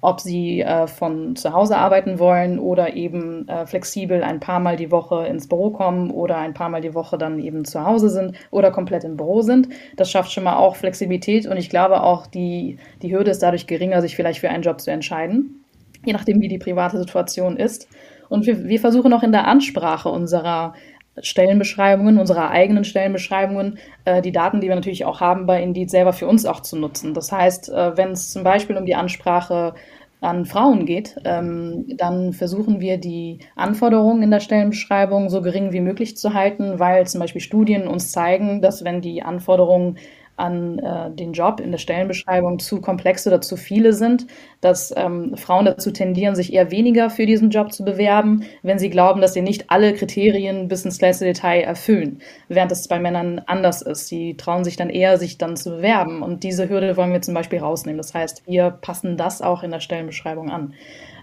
ob 0.00 0.20
sie 0.20 0.60
äh, 0.60 0.86
von 0.86 1.36
zu 1.36 1.52
Hause 1.52 1.76
arbeiten 1.76 2.18
wollen 2.18 2.58
oder 2.58 2.94
eben 2.94 3.46
äh, 3.48 3.66
flexibel 3.66 4.22
ein 4.22 4.40
paar 4.40 4.60
Mal 4.60 4.76
die 4.76 4.90
Woche 4.90 5.26
ins 5.26 5.46
Büro 5.46 5.70
kommen 5.70 6.10
oder 6.10 6.38
ein 6.38 6.54
paar 6.54 6.68
Mal 6.68 6.80
die 6.80 6.94
Woche 6.94 7.18
dann 7.18 7.38
eben 7.38 7.64
zu 7.64 7.84
Hause 7.84 8.08
sind 8.08 8.36
oder 8.50 8.70
komplett 8.70 9.04
im 9.04 9.16
Büro 9.16 9.42
sind. 9.42 9.68
Das 9.96 10.10
schafft 10.10 10.32
schon 10.32 10.44
mal 10.44 10.56
auch 10.56 10.76
Flexibilität 10.76 11.46
und 11.46 11.56
ich 11.56 11.68
glaube 11.68 12.02
auch, 12.02 12.26
die, 12.26 12.78
die 13.02 13.14
Hürde 13.14 13.30
ist 13.30 13.42
dadurch 13.42 13.66
geringer, 13.66 14.00
sich 14.00 14.16
vielleicht 14.16 14.40
für 14.40 14.48
einen 14.48 14.62
Job 14.62 14.80
zu 14.80 14.90
entscheiden, 14.90 15.64
je 16.04 16.12
nachdem, 16.12 16.40
wie 16.40 16.48
die 16.48 16.58
private 16.58 16.98
Situation 16.98 17.56
ist. 17.56 17.88
Und 18.28 18.46
wir, 18.46 18.64
wir 18.68 18.80
versuchen 18.80 19.12
auch 19.12 19.22
in 19.22 19.32
der 19.32 19.48
Ansprache 19.48 20.08
unserer 20.08 20.74
Stellenbeschreibungen, 21.20 22.18
unserer 22.18 22.50
eigenen 22.50 22.84
Stellenbeschreibungen, 22.84 23.78
äh, 24.04 24.22
die 24.22 24.32
Daten, 24.32 24.60
die 24.60 24.68
wir 24.68 24.74
natürlich 24.74 25.04
auch 25.04 25.20
haben 25.20 25.46
bei 25.46 25.62
Indeed, 25.62 25.90
selber 25.90 26.12
für 26.12 26.26
uns 26.26 26.46
auch 26.46 26.60
zu 26.60 26.76
nutzen. 26.76 27.14
Das 27.14 27.32
heißt, 27.32 27.68
äh, 27.70 27.96
wenn 27.96 28.12
es 28.12 28.32
zum 28.32 28.44
Beispiel 28.44 28.76
um 28.76 28.86
die 28.86 28.94
Ansprache 28.94 29.74
an 30.20 30.44
Frauen 30.44 30.84
geht, 30.84 31.16
ähm, 31.24 31.84
dann 31.96 32.32
versuchen 32.32 32.80
wir 32.80 32.98
die 32.98 33.38
Anforderungen 33.56 34.22
in 34.22 34.30
der 34.30 34.40
Stellenbeschreibung 34.40 35.30
so 35.30 35.40
gering 35.40 35.72
wie 35.72 35.80
möglich 35.80 36.16
zu 36.16 36.34
halten, 36.34 36.78
weil 36.78 37.06
zum 37.06 37.20
Beispiel 37.20 37.40
Studien 37.40 37.88
uns 37.88 38.12
zeigen, 38.12 38.60
dass 38.60 38.84
wenn 38.84 39.00
die 39.00 39.22
Anforderungen 39.22 39.96
an 40.40 40.78
äh, 40.78 41.10
den 41.10 41.32
Job 41.32 41.60
in 41.60 41.70
der 41.70 41.78
Stellenbeschreibung 41.78 42.58
zu 42.58 42.80
komplex 42.80 43.26
oder 43.26 43.40
zu 43.40 43.56
viele 43.56 43.92
sind, 43.92 44.26
dass 44.60 44.92
ähm, 44.96 45.36
Frauen 45.36 45.66
dazu 45.66 45.90
tendieren, 45.90 46.34
sich 46.34 46.52
eher 46.52 46.70
weniger 46.70 47.10
für 47.10 47.26
diesen 47.26 47.50
Job 47.50 47.72
zu 47.72 47.84
bewerben, 47.84 48.44
wenn 48.62 48.78
sie 48.78 48.90
glauben, 48.90 49.20
dass 49.20 49.34
sie 49.34 49.42
nicht 49.42 49.70
alle 49.70 49.94
Kriterien 49.94 50.68
bis 50.68 50.84
ins 50.84 51.00
letzte 51.00 51.26
Detail 51.26 51.60
erfüllen, 51.60 52.20
während 52.48 52.72
es 52.72 52.88
bei 52.88 52.98
Männern 52.98 53.42
anders 53.46 53.82
ist. 53.82 54.08
Sie 54.08 54.36
trauen 54.36 54.64
sich 54.64 54.76
dann 54.76 54.90
eher, 54.90 55.18
sich 55.18 55.38
dann 55.38 55.56
zu 55.56 55.70
bewerben 55.70 56.22
und 56.22 56.42
diese 56.42 56.68
Hürde 56.68 56.96
wollen 56.96 57.12
wir 57.12 57.22
zum 57.22 57.34
Beispiel 57.34 57.60
rausnehmen. 57.60 57.98
Das 57.98 58.14
heißt, 58.14 58.46
wir 58.46 58.70
passen 58.70 59.16
das 59.16 59.42
auch 59.42 59.62
in 59.62 59.70
der 59.70 59.80
Stellenbeschreibung 59.80 60.50
an. 60.50 60.74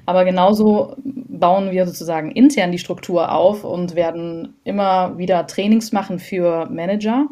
Aber 0.08 0.24
genauso 0.24 0.96
bauen 1.04 1.72
wir 1.72 1.86
sozusagen 1.86 2.32
intern 2.32 2.72
die 2.72 2.78
Struktur 2.80 3.34
auf 3.34 3.66
und 3.66 3.94
werden 3.94 4.56
immer 4.64 5.18
wieder 5.18 5.46
Trainings 5.48 5.92
machen 5.92 6.18
für 6.18 6.66
Manager, 6.70 7.28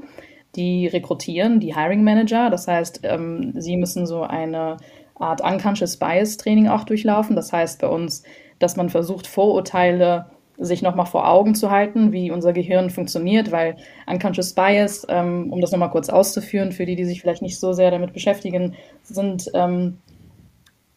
die 0.55 0.87
rekrutieren, 0.87 1.59
die 1.59 1.75
Hiring 1.75 2.03
Manager. 2.03 2.49
Das 2.49 2.67
heißt, 2.67 3.01
ähm, 3.03 3.53
sie 3.55 3.77
müssen 3.77 4.05
so 4.05 4.23
eine 4.23 4.77
Art 5.15 5.41
Unconscious 5.41 5.97
Bias 5.97 6.37
Training 6.37 6.67
auch 6.67 6.83
durchlaufen. 6.83 7.35
Das 7.35 7.53
heißt 7.53 7.81
bei 7.81 7.87
uns, 7.87 8.23
dass 8.59 8.75
man 8.75 8.89
versucht, 8.89 9.27
Vorurteile 9.27 10.27
sich 10.57 10.81
nochmal 10.81 11.05
vor 11.05 11.29
Augen 11.29 11.53
zu 11.53 11.69
halten, 11.69 12.11
wie 12.11 12.31
unser 12.31 12.53
Gehirn 12.53 12.89
funktioniert, 12.89 13.51
weil 13.51 13.75
Unconscious 14.07 14.53
Bias, 14.53 15.05
ähm, 15.09 15.51
um 15.51 15.59
das 15.59 15.71
nochmal 15.71 15.91
kurz 15.91 16.09
auszuführen, 16.09 16.71
für 16.71 16.85
die, 16.85 16.95
die 16.95 17.05
sich 17.05 17.21
vielleicht 17.21 17.41
nicht 17.41 17.59
so 17.59 17.73
sehr 17.73 17.91
damit 17.91 18.13
beschäftigen, 18.13 18.75
sind 19.03 19.51
ähm, 19.53 19.97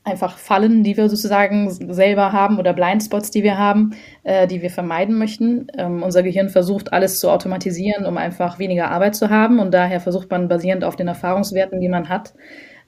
einfach 0.09 0.39
Fallen, 0.39 0.83
die 0.83 0.97
wir 0.97 1.09
sozusagen 1.09 1.71
selber 1.93 2.33
haben 2.33 2.59
oder 2.59 2.73
Blindspots, 2.73 3.31
die 3.31 3.43
wir 3.43 3.59
haben, 3.59 3.95
äh, 4.25 4.47
die 4.47 4.63
wir 4.63 4.71
vermeiden 4.71 5.19
möchten. 5.19 5.69
Ähm, 5.77 6.03
unser 6.03 6.23
Gehirn 6.23 6.49
versucht 6.49 6.93
alles 6.93 7.21
zu 7.21 7.31
automatisieren, 7.31 8.07
um 8.07 8.17
einfach 8.17 8.59
weniger 8.59 8.91
Arbeit 8.91 9.15
zu 9.15 9.31
haben 9.31 9.59
und 9.59 9.73
daher 9.73 10.01
versucht 10.01 10.31
man 10.31 10.49
basierend 10.49 10.85
auf 10.85 10.97
den 10.97 11.09
Erfahrungswerten, 11.09 11.81
die 11.81 11.89
man 11.89 12.09
hat, 12.09 12.35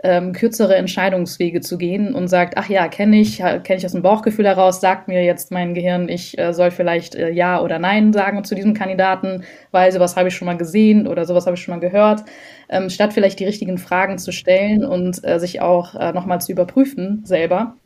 ähm, 0.02 0.32
kürzere 0.32 0.76
Entscheidungswege 0.76 1.60
zu 1.60 1.76
gehen 1.76 2.14
und 2.14 2.28
sagt, 2.28 2.56
ach 2.56 2.68
ja, 2.68 2.88
kenne 2.88 3.20
ich, 3.20 3.38
kenne 3.38 3.76
ich 3.76 3.84
aus 3.84 3.92
dem 3.92 4.02
Bauchgefühl 4.02 4.46
heraus, 4.46 4.80
sagt 4.80 5.08
mir 5.08 5.22
jetzt 5.24 5.50
mein 5.50 5.74
Gehirn, 5.74 6.08
ich 6.08 6.38
äh, 6.38 6.52
soll 6.54 6.70
vielleicht 6.70 7.14
äh, 7.14 7.30
Ja 7.30 7.60
oder 7.60 7.78
Nein 7.78 8.12
sagen 8.12 8.44
zu 8.44 8.54
diesem 8.54 8.74
Kandidaten, 8.74 9.44
weil 9.70 9.92
sowas 9.92 10.16
habe 10.16 10.28
ich 10.28 10.34
schon 10.34 10.46
mal 10.46 10.56
gesehen 10.56 11.06
oder 11.06 11.24
sowas 11.26 11.46
habe 11.46 11.56
ich 11.56 11.62
schon 11.62 11.74
mal 11.74 11.80
gehört, 11.80 12.24
ähm, 12.68 12.88
statt 12.88 13.12
vielleicht 13.12 13.40
die 13.40 13.44
richtigen 13.44 13.78
Fragen 13.78 14.18
zu 14.18 14.32
stellen 14.32 14.84
und 14.84 15.22
äh, 15.24 15.38
sich 15.38 15.60
auch 15.60 15.94
äh, 15.94 16.12
nochmal 16.12 16.40
zu 16.40 16.52
überprüfen 16.52 17.22
selber 17.24 17.76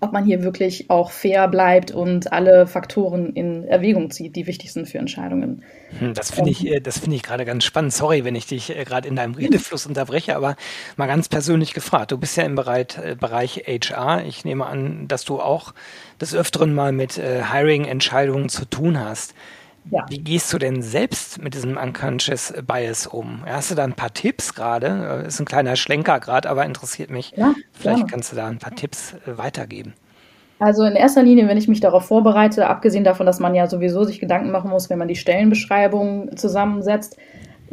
ob 0.00 0.12
man 0.12 0.24
hier 0.24 0.42
wirklich 0.42 0.90
auch 0.90 1.10
fair 1.10 1.48
bleibt 1.48 1.90
und 1.90 2.32
alle 2.32 2.66
Faktoren 2.66 3.32
in 3.34 3.64
Erwägung 3.64 4.10
zieht, 4.10 4.36
die 4.36 4.46
wichtig 4.46 4.72
sind 4.72 4.88
für 4.88 4.98
Entscheidungen. 4.98 5.62
Hm, 5.98 6.14
das 6.14 6.30
finde 6.30 6.50
ich, 6.50 6.66
äh, 6.66 6.80
das 6.80 6.98
finde 6.98 7.16
ich 7.16 7.22
gerade 7.22 7.44
ganz 7.44 7.64
spannend. 7.64 7.92
Sorry, 7.92 8.24
wenn 8.24 8.34
ich 8.34 8.46
dich 8.46 8.76
äh, 8.76 8.84
gerade 8.84 9.08
in 9.08 9.16
deinem 9.16 9.34
Redefluss 9.34 9.86
unterbreche, 9.86 10.36
aber 10.36 10.56
mal 10.96 11.06
ganz 11.06 11.28
persönlich 11.28 11.74
gefragt. 11.74 12.12
Du 12.12 12.18
bist 12.18 12.36
ja 12.36 12.44
im 12.44 12.54
Bereich, 12.54 12.98
äh, 13.02 13.16
Bereich 13.18 13.64
HR. 13.66 14.24
Ich 14.26 14.44
nehme 14.44 14.66
an, 14.66 15.08
dass 15.08 15.24
du 15.24 15.40
auch 15.40 15.74
des 16.20 16.34
Öfteren 16.34 16.74
mal 16.74 16.92
mit 16.92 17.12
Hiring-Entscheidungen 17.12 18.48
zu 18.48 18.64
tun 18.64 18.98
hast. 18.98 19.34
Ja. 19.90 20.04
Wie 20.08 20.18
gehst 20.18 20.52
du 20.52 20.58
denn 20.58 20.82
selbst 20.82 21.42
mit 21.42 21.54
diesem 21.54 21.76
Unconscious 21.76 22.52
Bias 22.66 23.06
um? 23.06 23.42
Hast 23.46 23.70
du 23.70 23.74
da 23.74 23.84
ein 23.84 23.94
paar 23.94 24.12
Tipps 24.12 24.54
gerade? 24.54 25.24
Ist 25.26 25.40
ein 25.40 25.46
kleiner 25.46 25.76
Schlenker 25.76 26.20
gerade, 26.20 26.48
aber 26.50 26.64
interessiert 26.66 27.10
mich. 27.10 27.32
Ja, 27.36 27.54
Vielleicht 27.72 27.98
gerne. 27.98 28.10
kannst 28.10 28.32
du 28.32 28.36
da 28.36 28.46
ein 28.46 28.58
paar 28.58 28.74
Tipps 28.74 29.14
äh, 29.26 29.38
weitergeben. 29.38 29.94
Also 30.58 30.84
in 30.84 30.96
erster 30.96 31.22
Linie, 31.22 31.46
wenn 31.48 31.56
ich 31.56 31.68
mich 31.68 31.80
darauf 31.80 32.06
vorbereite, 32.06 32.66
abgesehen 32.66 33.04
davon, 33.04 33.26
dass 33.26 33.38
man 33.38 33.54
ja 33.54 33.68
sowieso 33.68 34.04
sich 34.04 34.18
Gedanken 34.18 34.50
machen 34.50 34.70
muss, 34.70 34.90
wenn 34.90 34.98
man 34.98 35.08
die 35.08 35.16
Stellenbeschreibung 35.16 36.36
zusammensetzt, 36.36 37.16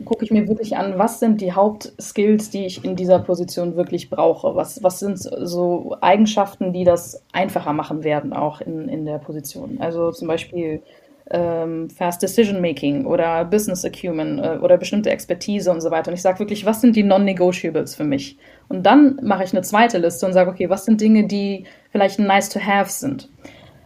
gucke 0.03 0.23
ich 0.23 0.31
mir 0.31 0.47
wirklich 0.47 0.77
an, 0.77 0.99
was 0.99 1.19
sind 1.19 1.41
die 1.41 1.53
Hauptskills, 1.53 2.49
die 2.49 2.65
ich 2.65 2.83
in 2.83 2.95
dieser 2.95 3.19
Position 3.19 3.75
wirklich 3.75 4.09
brauche? 4.09 4.55
Was, 4.55 4.83
was 4.83 4.99
sind 4.99 5.17
so 5.17 5.95
Eigenschaften, 6.01 6.73
die 6.73 6.83
das 6.83 7.23
einfacher 7.31 7.73
machen 7.73 8.03
werden, 8.03 8.33
auch 8.33 8.61
in, 8.61 8.87
in 8.89 9.05
der 9.05 9.17
Position? 9.17 9.77
Also 9.79 10.11
zum 10.11 10.27
Beispiel 10.27 10.83
ähm, 11.31 11.89
Fast 11.89 12.21
Decision 12.21 12.61
Making 12.61 13.05
oder 13.05 13.45
Business 13.45 13.83
Acumen 13.83 14.39
äh, 14.39 14.59
oder 14.61 14.77
bestimmte 14.77 15.09
Expertise 15.09 15.71
und 15.71 15.81
so 15.81 15.89
weiter. 15.91 16.11
Und 16.11 16.15
ich 16.15 16.21
sage 16.21 16.39
wirklich, 16.39 16.65
was 16.65 16.81
sind 16.81 16.95
die 16.95 17.03
Non-Negotiables 17.03 17.95
für 17.95 18.03
mich? 18.03 18.37
Und 18.67 18.85
dann 18.85 19.19
mache 19.23 19.43
ich 19.43 19.51
eine 19.51 19.61
zweite 19.61 19.97
Liste 19.97 20.25
und 20.25 20.33
sage, 20.33 20.49
okay, 20.49 20.69
was 20.69 20.85
sind 20.85 21.01
Dinge, 21.01 21.25
die 21.25 21.65
vielleicht 21.91 22.19
nice 22.19 22.49
to 22.49 22.59
have 22.59 22.91
sind? 22.91 23.29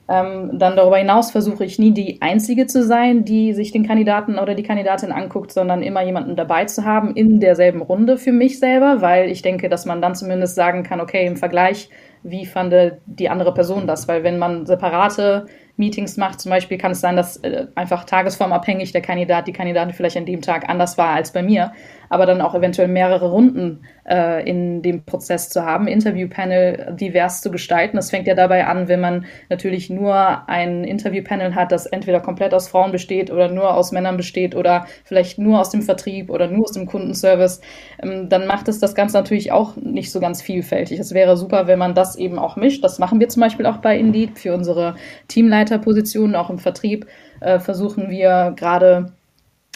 Ähm, 0.10 0.58
dann 0.58 0.76
darüber 0.76 0.98
hinaus 0.98 1.30
versuche 1.30 1.64
ich 1.64 1.78
nie 1.78 1.92
die 1.92 2.20
Einzige 2.20 2.66
zu 2.66 2.84
sein, 2.84 3.26
die 3.26 3.54
sich 3.54 3.72
den 3.72 3.86
Kandidaten 3.86 4.40
oder 4.40 4.56
die 4.56 4.64
Kandidatin 4.64 5.12
anguckt, 5.12 5.52
sondern 5.52 5.84
immer 5.84 6.02
jemanden 6.02 6.36
dabei 6.36 6.66
zu 6.66 6.84
haben 6.84 7.16
in 7.16 7.40
derselben 7.40 7.84
Runde 7.84 8.18
für 8.18 8.32
mich 8.32 8.58
selber, 8.58 9.02
weil 9.02 9.30
ich 9.30 9.44
denke, 9.44 9.70
dass 9.70 9.86
man 9.86 10.02
dann 10.02 10.16
zumindest 10.16 10.56
sagen 10.56 10.82
kann, 10.82 11.00
okay, 11.00 11.28
im 11.28 11.38
Vergleich, 11.38 11.92
wie 12.24 12.48
fand 12.48 12.74
die 13.06 13.30
andere 13.30 13.54
Person 13.54 13.86
das? 13.86 14.08
Weil 14.08 14.24
wenn 14.24 14.40
man 14.40 14.66
separate 14.66 15.46
Meetings 15.80 16.18
macht. 16.18 16.40
Zum 16.40 16.52
Beispiel 16.52 16.78
kann 16.78 16.92
es 16.92 17.02
sein, 17.02 17.16
dass 17.16 17.38
äh, 17.38 17.68
einfach 17.76 18.04
tagesformabhängig 18.04 18.92
der 18.92 19.02
Kandidat, 19.02 19.48
die 19.48 19.54
Kandidatin 19.54 19.94
vielleicht 19.94 20.18
an 20.18 20.26
dem 20.26 20.42
Tag 20.42 20.70
anders 20.70 20.98
war 20.98 21.10
als 21.10 21.32
bei 21.32 21.42
mir, 21.42 21.72
aber 22.10 22.26
dann 22.26 22.42
auch 22.42 22.56
eventuell 22.56 22.88
mehrere 22.88 23.30
Runden 23.30 23.82
äh, 24.08 24.48
in 24.48 24.82
dem 24.82 25.04
Prozess 25.04 25.50
zu 25.50 25.64
haben, 25.64 25.88
Interviewpanel 25.88 26.96
divers 27.00 27.42
zu 27.42 27.52
gestalten. 27.52 27.96
Das 27.96 28.10
fängt 28.10 28.28
ja 28.28 28.36
dabei 28.36 28.66
an, 28.66 28.88
wenn 28.88 29.00
man 29.00 29.26
natürlich 29.50 29.90
nur 29.90 30.50
ein 30.50 30.84
Interviewpanel 30.84 31.56
hat, 31.56 31.72
das 31.72 31.86
entweder 31.86 32.20
komplett 32.20 32.54
aus 32.54 32.68
Frauen 32.68 32.92
besteht 32.92 33.32
oder 33.32 33.50
nur 33.50 33.76
aus 33.76 33.92
Männern 33.92 34.18
besteht 34.18 34.56
oder 34.56 34.86
vielleicht 35.04 35.38
nur 35.40 35.60
aus 35.60 35.70
dem 35.70 35.82
Vertrieb 35.82 36.30
oder 36.30 36.48
nur 36.48 36.64
aus 36.64 36.72
dem 36.72 36.86
Kundenservice, 36.86 37.62
ähm, 38.02 38.30
dann 38.30 38.48
macht 38.48 38.68
es 38.68 38.80
das 38.80 38.96
Ganze 38.96 39.18
natürlich 39.18 39.52
auch 39.52 39.76
nicht 39.76 40.12
so 40.12 40.20
ganz 40.20 40.42
vielfältig. 40.42 41.00
Es 41.00 41.14
wäre 41.14 41.38
super, 41.38 41.68
wenn 41.68 41.80
man 41.80 41.94
das 41.94 42.16
eben 42.16 42.40
auch 42.40 42.56
mischt. 42.56 42.84
Das 42.84 43.00
machen 43.00 43.20
wir 43.20 43.30
zum 43.30 43.42
Beispiel 43.42 43.66
auch 43.66 43.78
bei 43.78 43.98
Indeed 43.98 44.38
für 44.40 44.54
unsere 44.54 44.96
Teamleiterpositionen, 45.28 46.36
auch 46.36 46.50
im 46.50 46.60
Vertrieb 46.60 47.06
äh, 47.42 47.60
versuchen 47.60 48.10
wir 48.10 48.54
gerade 48.56 49.14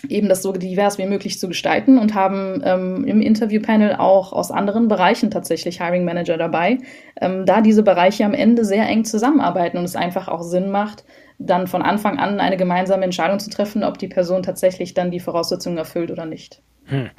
eben 0.10 0.29
das 0.29 0.41
so 0.41 0.51
divers 0.51 0.98
wie 0.98 1.05
möglich 1.05 1.39
zu 1.39 1.48
gestalten 1.48 1.98
und 1.98 2.13
haben 2.13 2.62
ähm, 2.65 3.05
im 3.05 3.22
Interviewpanel 3.22 3.95
auch 3.95 4.33
aus 4.33 4.51
anderen 4.51 4.88
Bereichen 4.88 5.31
tatsächlich 5.31 5.81
Hiring 5.81 6.03
Manager 6.03 6.38
dabei, 6.38 6.79
ähm, 7.22 7.45
da 7.45 7.62
diese 7.62 7.83
Bereiche 7.83 8.25
am 8.25 8.33
Ende 8.33 8.65
sehr 8.65 8.88
eng 8.88 9.05
zusammenarbeiten 9.05 9.77
und 9.77 9.86
es 9.86 9.95
einfach 9.95 10.27
auch 10.27 10.41
Sinn 10.41 10.72
macht, 10.72 11.05
dann 11.39 11.67
von 11.67 11.81
Anfang 11.81 12.19
an 12.19 12.39
eine 12.39 12.57
gemeinsame 12.57 13.03
Entscheidung 13.03 13.39
zu 13.39 13.50
treffen, 13.50 13.83
ob 13.83 13.98
die 13.98 14.07
Person 14.07 14.43
tatsächlich 14.43 14.93
dann 14.93 15.12
die 15.12 15.19
Voraussetzungen 15.19 15.77
erfüllt 15.77 16.12
oder 16.12 16.25
nicht. 16.25 16.62
Hm. 16.86 17.10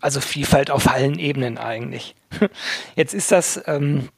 Also 0.00 0.20
Vielfalt 0.20 0.70
auf 0.70 0.88
allen 0.88 1.18
Ebenen 1.18 1.58
eigentlich. 1.58 2.14
Jetzt 2.96 3.14
ist 3.14 3.32
das 3.32 3.62
ähm, 3.66 4.08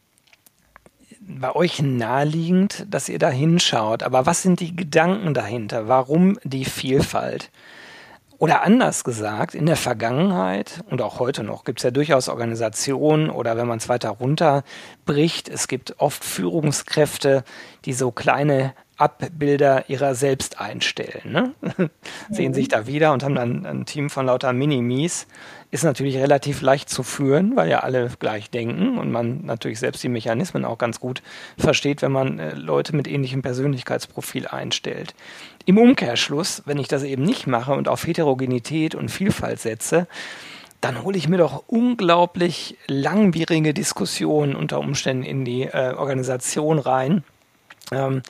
bei 1.20 1.54
euch 1.54 1.80
naheliegend, 1.80 2.86
dass 2.90 3.08
ihr 3.08 3.18
da 3.18 3.30
hinschaut, 3.30 4.02
aber 4.02 4.26
was 4.26 4.42
sind 4.42 4.60
die 4.60 4.74
Gedanken 4.74 5.32
dahinter? 5.32 5.88
Warum 5.88 6.38
die 6.44 6.64
Vielfalt? 6.64 7.50
Oder 8.40 8.62
anders 8.62 9.04
gesagt, 9.04 9.54
in 9.54 9.66
der 9.66 9.76
Vergangenheit 9.76 10.82
und 10.88 11.02
auch 11.02 11.18
heute 11.18 11.42
noch 11.44 11.64
gibt 11.64 11.80
es 11.80 11.82
ja 11.82 11.90
durchaus 11.90 12.30
Organisationen 12.30 13.28
oder 13.28 13.58
wenn 13.58 13.66
man 13.66 13.76
es 13.76 13.90
weiter 13.90 14.08
runterbricht, 14.08 15.50
es 15.50 15.68
gibt 15.68 15.96
oft 15.98 16.24
Führungskräfte, 16.24 17.44
die 17.84 17.92
so 17.92 18.10
kleine 18.10 18.72
Abbilder 19.00 19.88
ihrer 19.88 20.14
selbst 20.14 20.60
einstellen. 20.60 21.32
Ne? 21.32 21.90
Sehen 22.30 22.54
sich 22.54 22.68
da 22.68 22.86
wieder 22.86 23.12
und 23.12 23.22
haben 23.22 23.34
dann 23.34 23.66
ein 23.66 23.86
Team 23.86 24.10
von 24.10 24.26
lauter 24.26 24.52
Minimis 24.52 25.26
ist 25.72 25.84
natürlich 25.84 26.16
relativ 26.16 26.62
leicht 26.62 26.88
zu 26.88 27.02
führen, 27.02 27.54
weil 27.54 27.70
ja 27.70 27.80
alle 27.80 28.10
gleich 28.18 28.50
denken 28.50 28.98
und 28.98 29.12
man 29.12 29.44
natürlich 29.44 29.78
selbst 29.78 30.02
die 30.02 30.08
Mechanismen 30.08 30.64
auch 30.64 30.78
ganz 30.78 30.98
gut 30.98 31.22
versteht, 31.56 32.02
wenn 32.02 32.12
man 32.12 32.38
äh, 32.38 32.54
Leute 32.54 32.94
mit 32.96 33.06
ähnlichem 33.06 33.42
Persönlichkeitsprofil 33.42 34.48
einstellt. 34.48 35.14
Im 35.66 35.78
Umkehrschluss, 35.78 36.62
wenn 36.66 36.78
ich 36.78 36.88
das 36.88 37.04
eben 37.04 37.22
nicht 37.22 37.46
mache 37.46 37.72
und 37.72 37.88
auf 37.88 38.06
Heterogenität 38.06 38.96
und 38.96 39.10
Vielfalt 39.10 39.60
setze, 39.60 40.08
dann 40.80 41.02
hole 41.02 41.16
ich 41.16 41.28
mir 41.28 41.36
doch 41.36 41.64
unglaublich 41.68 42.76
langwierige 42.88 43.72
Diskussionen 43.74 44.56
unter 44.56 44.80
Umständen 44.80 45.22
in 45.22 45.44
die 45.44 45.64
äh, 45.64 45.94
Organisation 45.94 46.78
rein. 46.78 47.22
Ähm, 47.92 48.22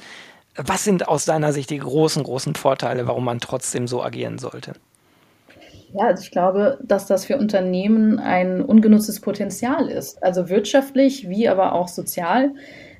was 0.65 0.85
sind 0.85 1.09
aus 1.09 1.25
deiner 1.25 1.53
Sicht 1.53 1.71
die 1.71 1.79
großen, 1.79 2.23
großen 2.23 2.55
Vorteile, 2.55 3.07
warum 3.07 3.25
man 3.25 3.41
trotzdem 3.41 3.87
so 3.87 4.03
agieren 4.03 4.39
sollte? 4.39 4.73
Ja, 5.93 6.07
also 6.07 6.23
ich 6.23 6.31
glaube, 6.31 6.79
dass 6.83 7.07
das 7.07 7.25
für 7.25 7.37
Unternehmen 7.37 8.19
ein 8.21 8.63
ungenutztes 8.63 9.21
Potenzial 9.21 9.89
ist. 9.89 10.23
Also 10.23 10.49
wirtschaftlich 10.49 11.29
wie 11.29 11.49
aber 11.49 11.73
auch 11.73 11.89
sozial, 11.89 12.53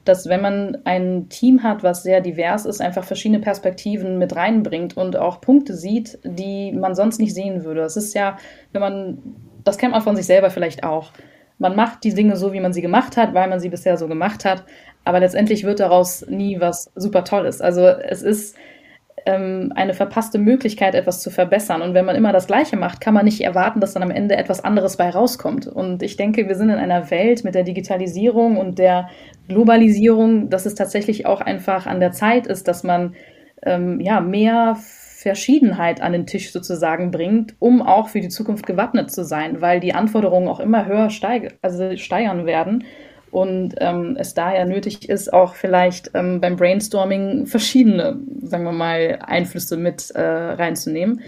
dass 0.05 0.29
wenn 0.29 0.41
man 0.41 0.79
ein 0.85 1.29
Team 1.29 1.63
hat, 1.63 1.83
was 1.83 2.03
sehr 2.03 2.21
divers 2.21 2.65
ist, 2.65 2.81
einfach 2.81 3.05
verschiedene 3.05 3.41
Perspektiven 3.41 4.19
mit 4.19 4.35
reinbringt 4.35 4.97
und 4.97 5.17
auch 5.17 5.41
Punkte 5.41 5.77
sieht, 5.77 6.19
die 6.25 6.73
man 6.73 6.95
sonst 6.95 7.21
nicht 7.21 7.35
sehen 7.35 7.65
würde. 7.65 7.81
Das 7.83 7.97
ist 7.97 8.15
ja, 8.15 8.39
wenn 8.73 8.81
man, 8.81 9.19
das 9.63 9.79
kennt 9.79 9.93
man 9.93 10.03
von 10.03 10.17
sich 10.17 10.27
selber 10.27 10.51
vielleicht 10.51 10.83
auch. 10.83 11.13
Man 11.59 11.77
macht 11.77 12.03
die 12.05 12.15
Dinge 12.15 12.37
so, 12.37 12.55
wie 12.55 12.61
man 12.61 12.73
sie 12.73 12.81
gemacht 12.81 13.19
hat, 13.19 13.35
weil 13.35 13.49
man 13.49 13.61
sie 13.61 13.69
bisher 13.69 13.99
so 13.99 14.09
gemacht 14.09 14.47
hat. 14.47 14.65
Aber 15.05 15.21
letztendlich 15.21 15.65
wird 15.65 15.81
daraus 15.81 16.27
nie 16.29 16.61
was 16.61 16.91
super 16.95 17.25
Tolles. 17.25 17.61
Also 17.61 17.87
es 17.87 18.23
ist, 18.23 18.57
ähm, 19.27 19.73
eine 19.75 19.95
verpasste 19.95 20.39
Möglichkeit, 20.39 20.95
etwas 20.95 21.21
zu 21.21 21.31
verbessern. 21.31 21.83
Und 21.83 21.95
wenn 21.95 22.05
man 22.05 22.17
immer 22.17 22.33
das 22.33 22.47
Gleiche 22.47 22.77
macht, 22.77 23.01
kann 23.01 23.15
man 23.15 23.25
nicht 23.25 23.41
erwarten, 23.41 23.81
dass 23.81 23.95
dann 23.95 24.03
am 24.03 24.11
Ende 24.11 24.37
etwas 24.37 24.63
anderes 24.63 24.97
bei 24.97 25.11
rauskommt. 25.11 25.67
Und 25.67 26.03
ich 26.03 26.17
denke, 26.17 26.49
wir 26.49 26.55
sind 26.55 26.71
in 26.71 26.77
einer 26.77 27.11
Welt 27.11 27.45
mit 27.45 27.55
der 27.55 27.65
Digitalisierung 27.65 28.57
und 28.57 28.79
der 28.79 29.09
Globalisierung, 29.49 30.51
dass 30.51 30.67
es 30.67 30.75
tatsächlich 30.75 31.27
auch 31.27 31.41
einfach 31.41 31.87
an 31.87 32.01
der 32.01 32.13
Zeit 32.13 32.47
ist, 32.47 32.69
dass 32.69 32.83
man 32.83 33.15
ähm, 33.63 34.01
ja 34.01 34.21
mehr 34.21 34.77
Verschiedenheit 34.81 36.01
an 36.01 36.13
den 36.13 36.27
Tisch 36.27 36.51
sozusagen 36.51 37.11
bringt, 37.11 37.55
um 37.59 37.83
auch 37.83 38.09
für 38.09 38.21
die 38.21 38.29
Zukunft 38.29 38.67
gewappnet 38.67 39.11
zu 39.11 39.23
sein, 39.23 39.61
weil 39.61 39.81
die 39.81 39.93
Anforderungen 39.93 40.49
auch 40.49 40.61
immer 40.61 40.87
höher 40.87 41.11
steig 41.11 41.59
also 41.61 41.95
steigern 41.97 42.47
werden 42.47 42.85
und 43.31 43.75
ähm, 43.79 44.17
es 44.19 44.35
daher 44.35 44.65
nötig 44.65 45.09
ist, 45.09 45.33
auch 45.33 45.55
vielleicht 45.55 46.11
ähm, 46.15 46.41
beim 46.41 46.57
Brainstorming 46.57 47.47
verschiedene, 47.47 48.19
sagen 48.43 48.65
wir 48.65 48.73
mal, 48.73 49.19
Einflüsse 49.27 49.77
mit 49.77 50.11
äh, 50.11 50.21
reinzunehmen. 50.21 51.21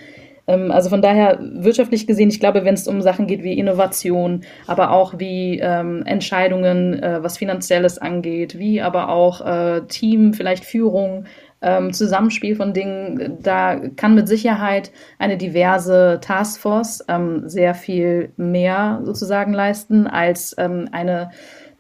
Ähm, 0.47 0.71
also 0.71 0.89
von 0.89 1.03
daher 1.03 1.39
wirtschaftlich 1.41 2.07
gesehen, 2.07 2.29
ich 2.29 2.41
glaube, 2.41 2.65
wenn 2.65 2.75
es 2.75 2.89
um 2.89 3.01
Sachen 3.03 3.27
geht 3.27 3.43
wie 3.43 3.59
Innovation, 3.59 4.43
aber 4.67 4.91
auch 4.91 5.19
wie 5.19 5.61
ähm, 5.61 6.03
Entscheidungen, 6.05 7.01
äh, 7.03 7.23
was 7.23 7.39
Finanzielles 7.39 7.99
angeht, 7.99 8.59
wie 8.59 8.81
aber 8.81 9.09
auch 9.09 9.41
äh, 9.41 9.83
Team, 9.87 10.35
vielleicht 10.35 10.65
Führung, 10.65 11.27
ähm, 11.63 11.93
Zusammenspiel 11.93 12.57
von 12.57 12.73
Dingen, 12.73 13.39
da 13.41 13.77
kann 13.97 14.17
mit 14.17 14.27
Sicherheit 14.29 14.91
eine 15.19 15.37
diverse 15.37 16.19
Taskforce 16.21 17.05
ähm, 17.09 17.49
sehr 17.49 17.75
viel 17.75 18.33
mehr 18.37 19.01
sozusagen 19.05 19.53
leisten 19.53 20.09
als 20.09 20.57
ähm, 20.59 20.89
eine 20.91 21.31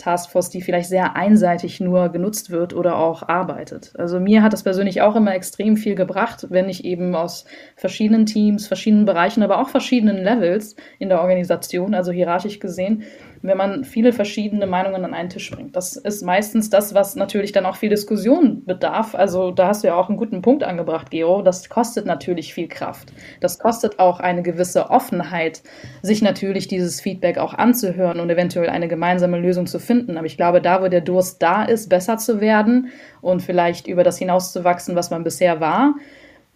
Taskforce, 0.02 0.50
die 0.50 0.62
vielleicht 0.62 0.88
sehr 0.88 1.16
einseitig 1.16 1.80
nur 1.80 2.08
genutzt 2.08 2.50
wird 2.50 2.74
oder 2.74 2.96
auch 2.96 3.28
arbeitet. 3.28 3.92
Also 3.96 4.18
mir 4.18 4.42
hat 4.42 4.52
das 4.52 4.64
persönlich 4.64 5.00
auch 5.00 5.14
immer 5.14 5.34
extrem 5.34 5.76
viel 5.76 5.94
gebracht, 5.94 6.46
wenn 6.50 6.68
ich 6.68 6.84
eben 6.84 7.14
aus 7.14 7.44
verschiedenen 7.76 8.26
Teams, 8.26 8.66
verschiedenen 8.66 9.04
Bereichen, 9.04 9.42
aber 9.42 9.60
auch 9.60 9.68
verschiedenen 9.68 10.18
Levels 10.18 10.74
in 10.98 11.08
der 11.08 11.20
Organisation, 11.20 11.94
also 11.94 12.10
hierarchisch 12.10 12.58
gesehen, 12.58 13.04
wenn 13.42 13.56
man 13.56 13.84
viele 13.84 14.12
verschiedene 14.12 14.66
Meinungen 14.66 15.04
an 15.04 15.14
einen 15.14 15.28
Tisch 15.28 15.50
bringt. 15.50 15.74
Das 15.74 15.96
ist 15.96 16.22
meistens 16.22 16.70
das, 16.70 16.94
was 16.94 17.16
natürlich 17.16 17.52
dann 17.52 17.66
auch 17.66 17.76
viel 17.76 17.90
Diskussion 17.90 18.64
bedarf. 18.64 19.14
Also 19.14 19.50
da 19.50 19.68
hast 19.68 19.82
du 19.82 19.88
ja 19.88 19.96
auch 19.96 20.08
einen 20.08 20.16
guten 20.16 20.42
Punkt 20.42 20.62
angebracht, 20.62 21.10
Gero. 21.10 21.42
Das 21.42 21.68
kostet 21.68 22.06
natürlich 22.06 22.54
viel 22.54 22.68
Kraft. 22.68 23.12
Das 23.40 23.58
kostet 23.58 23.98
auch 23.98 24.20
eine 24.20 24.42
gewisse 24.42 24.90
Offenheit, 24.90 25.62
sich 26.02 26.22
natürlich 26.22 26.68
dieses 26.68 27.00
Feedback 27.00 27.38
auch 27.38 27.54
anzuhören 27.54 28.20
und 28.20 28.30
eventuell 28.30 28.68
eine 28.68 28.88
gemeinsame 28.88 29.38
Lösung 29.38 29.66
zu 29.66 29.80
finden. 29.80 30.16
Aber 30.16 30.26
ich 30.26 30.36
glaube, 30.36 30.60
da, 30.60 30.80
wo 30.82 30.88
der 30.88 31.00
Durst 31.00 31.42
da 31.42 31.64
ist, 31.64 31.88
besser 31.88 32.18
zu 32.18 32.40
werden 32.40 32.88
und 33.20 33.42
vielleicht 33.42 33.88
über 33.88 34.04
das 34.04 34.18
hinauszuwachsen, 34.18 34.94
was 34.94 35.10
man 35.10 35.24
bisher 35.24 35.60
war, 35.60 35.94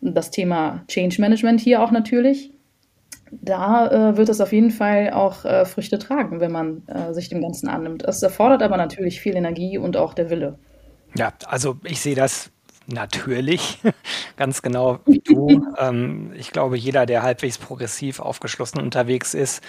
das 0.01 0.31
Thema 0.31 0.85
Change 0.89 1.21
Management 1.21 1.61
hier 1.61 1.83
auch 1.83 1.91
natürlich, 1.91 2.53
da 3.31 4.11
äh, 4.11 4.17
wird 4.17 4.29
es 4.29 4.41
auf 4.41 4.53
jeden 4.53 4.71
Fall 4.71 5.11
auch 5.11 5.45
äh, 5.45 5.65
Früchte 5.65 5.99
tragen, 5.99 6.41
wenn 6.41 6.53
man 6.53 6.87
äh, 6.87 7.13
sich 7.13 7.29
dem 7.29 7.41
Ganzen 7.41 7.69
annimmt. 7.69 8.05
Es 8.05 8.23
erfordert 8.23 8.63
aber 8.63 8.77
natürlich 8.77 9.21
viel 9.21 9.37
Energie 9.37 9.79
und 9.79 9.97
auch 9.97 10.15
der 10.15 10.31
Wille. 10.31 10.59
Ja, 11.17 11.33
also 11.47 11.77
ich 11.85 12.01
sehe 12.01 12.15
das 12.15 12.51
Natürlich, 12.89 13.81
ganz 14.37 14.63
genau 14.63 15.01
wie 15.07 15.19
du. 15.19 15.67
ähm, 15.79 16.33
ich 16.37 16.53
glaube, 16.53 16.77
jeder, 16.77 17.05
der 17.05 17.25
halbwegs 17.25 17.59
progressiv 17.59 18.21
aufgeschlossen 18.21 18.81
unterwegs 18.81 19.35
ist 19.35 19.61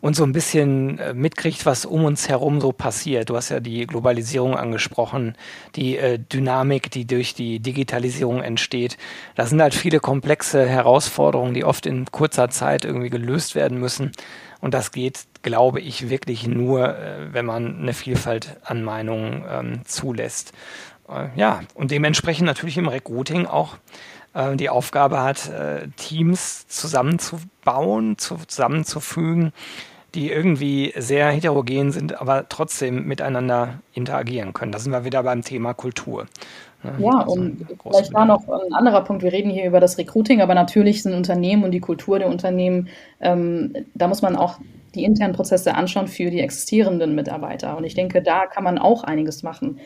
und 0.00 0.14
so 0.14 0.24
ein 0.24 0.32
bisschen 0.32 0.98
äh, 0.98 1.14
mitkriegt, 1.14 1.64
was 1.64 1.86
um 1.86 2.04
uns 2.04 2.28
herum 2.28 2.60
so 2.60 2.72
passiert. 2.72 3.30
Du 3.30 3.36
hast 3.36 3.48
ja 3.48 3.60
die 3.60 3.86
Globalisierung 3.86 4.56
angesprochen, 4.56 5.36
die 5.74 5.96
äh, 5.96 6.18
Dynamik, 6.18 6.90
die 6.90 7.06
durch 7.06 7.32
die 7.32 7.60
Digitalisierung 7.60 8.42
entsteht. 8.42 8.98
Da 9.36 9.46
sind 9.46 9.62
halt 9.62 9.74
viele 9.74 9.98
komplexe 10.00 10.66
Herausforderungen, 10.66 11.54
die 11.54 11.64
oft 11.64 11.86
in 11.86 12.04
kurzer 12.04 12.50
Zeit 12.50 12.84
irgendwie 12.84 13.10
gelöst 13.10 13.54
werden 13.54 13.80
müssen. 13.80 14.12
Und 14.60 14.74
das 14.74 14.90
geht, 14.90 15.26
glaube 15.42 15.80
ich, 15.80 16.10
wirklich 16.10 16.46
nur, 16.46 16.98
äh, 16.98 17.32
wenn 17.32 17.46
man 17.46 17.78
eine 17.80 17.94
Vielfalt 17.94 18.56
an 18.64 18.82
Meinungen 18.82 19.44
ähm, 19.48 19.80
zulässt. 19.84 20.52
Äh, 21.08 21.28
ja, 21.36 21.60
und 21.74 21.90
dementsprechend 21.90 22.46
natürlich 22.46 22.78
im 22.78 22.88
Recruiting 22.88 23.46
auch 23.46 23.76
äh, 24.34 24.56
die 24.56 24.68
Aufgabe 24.68 25.22
hat, 25.22 25.48
äh, 25.48 25.88
Teams 25.96 26.66
zusammenzubauen, 26.68 28.16
zusammenzufügen, 28.18 29.52
die 30.14 30.30
irgendwie 30.30 30.94
sehr 30.96 31.30
heterogen 31.30 31.92
sind, 31.92 32.20
aber 32.20 32.48
trotzdem 32.48 33.06
miteinander 33.06 33.80
interagieren 33.92 34.52
können. 34.52 34.72
Da 34.72 34.78
sind 34.78 34.92
wir 34.92 35.04
wieder 35.04 35.22
beim 35.22 35.42
Thema 35.42 35.74
Kultur. 35.74 36.26
Ne? 36.82 36.94
Ja, 36.98 37.20
also 37.20 37.32
und 37.32 37.66
vielleicht 37.82 38.14
da 38.14 38.24
noch 38.24 38.48
ein 38.48 38.72
anderer 38.72 39.02
Punkt. 39.02 39.22
Wir 39.22 39.32
reden 39.32 39.50
hier 39.50 39.66
über 39.66 39.80
das 39.80 39.98
Recruiting, 39.98 40.40
aber 40.40 40.54
natürlich 40.54 41.02
sind 41.02 41.14
Unternehmen 41.14 41.64
und 41.64 41.72
die 41.72 41.80
Kultur 41.80 42.18
der 42.18 42.28
Unternehmen, 42.28 42.88
ähm, 43.20 43.74
da 43.94 44.08
muss 44.08 44.22
man 44.22 44.36
auch 44.36 44.58
die 44.94 45.04
internen 45.04 45.34
Prozesse 45.34 45.74
anschauen 45.74 46.08
für 46.08 46.30
die 46.30 46.40
existierenden 46.40 47.14
Mitarbeiter. 47.14 47.76
Und 47.76 47.84
ich 47.84 47.94
denke, 47.94 48.22
da 48.22 48.46
kann 48.46 48.64
man 48.64 48.78
auch 48.78 49.04
einiges 49.04 49.42
machen. 49.42 49.78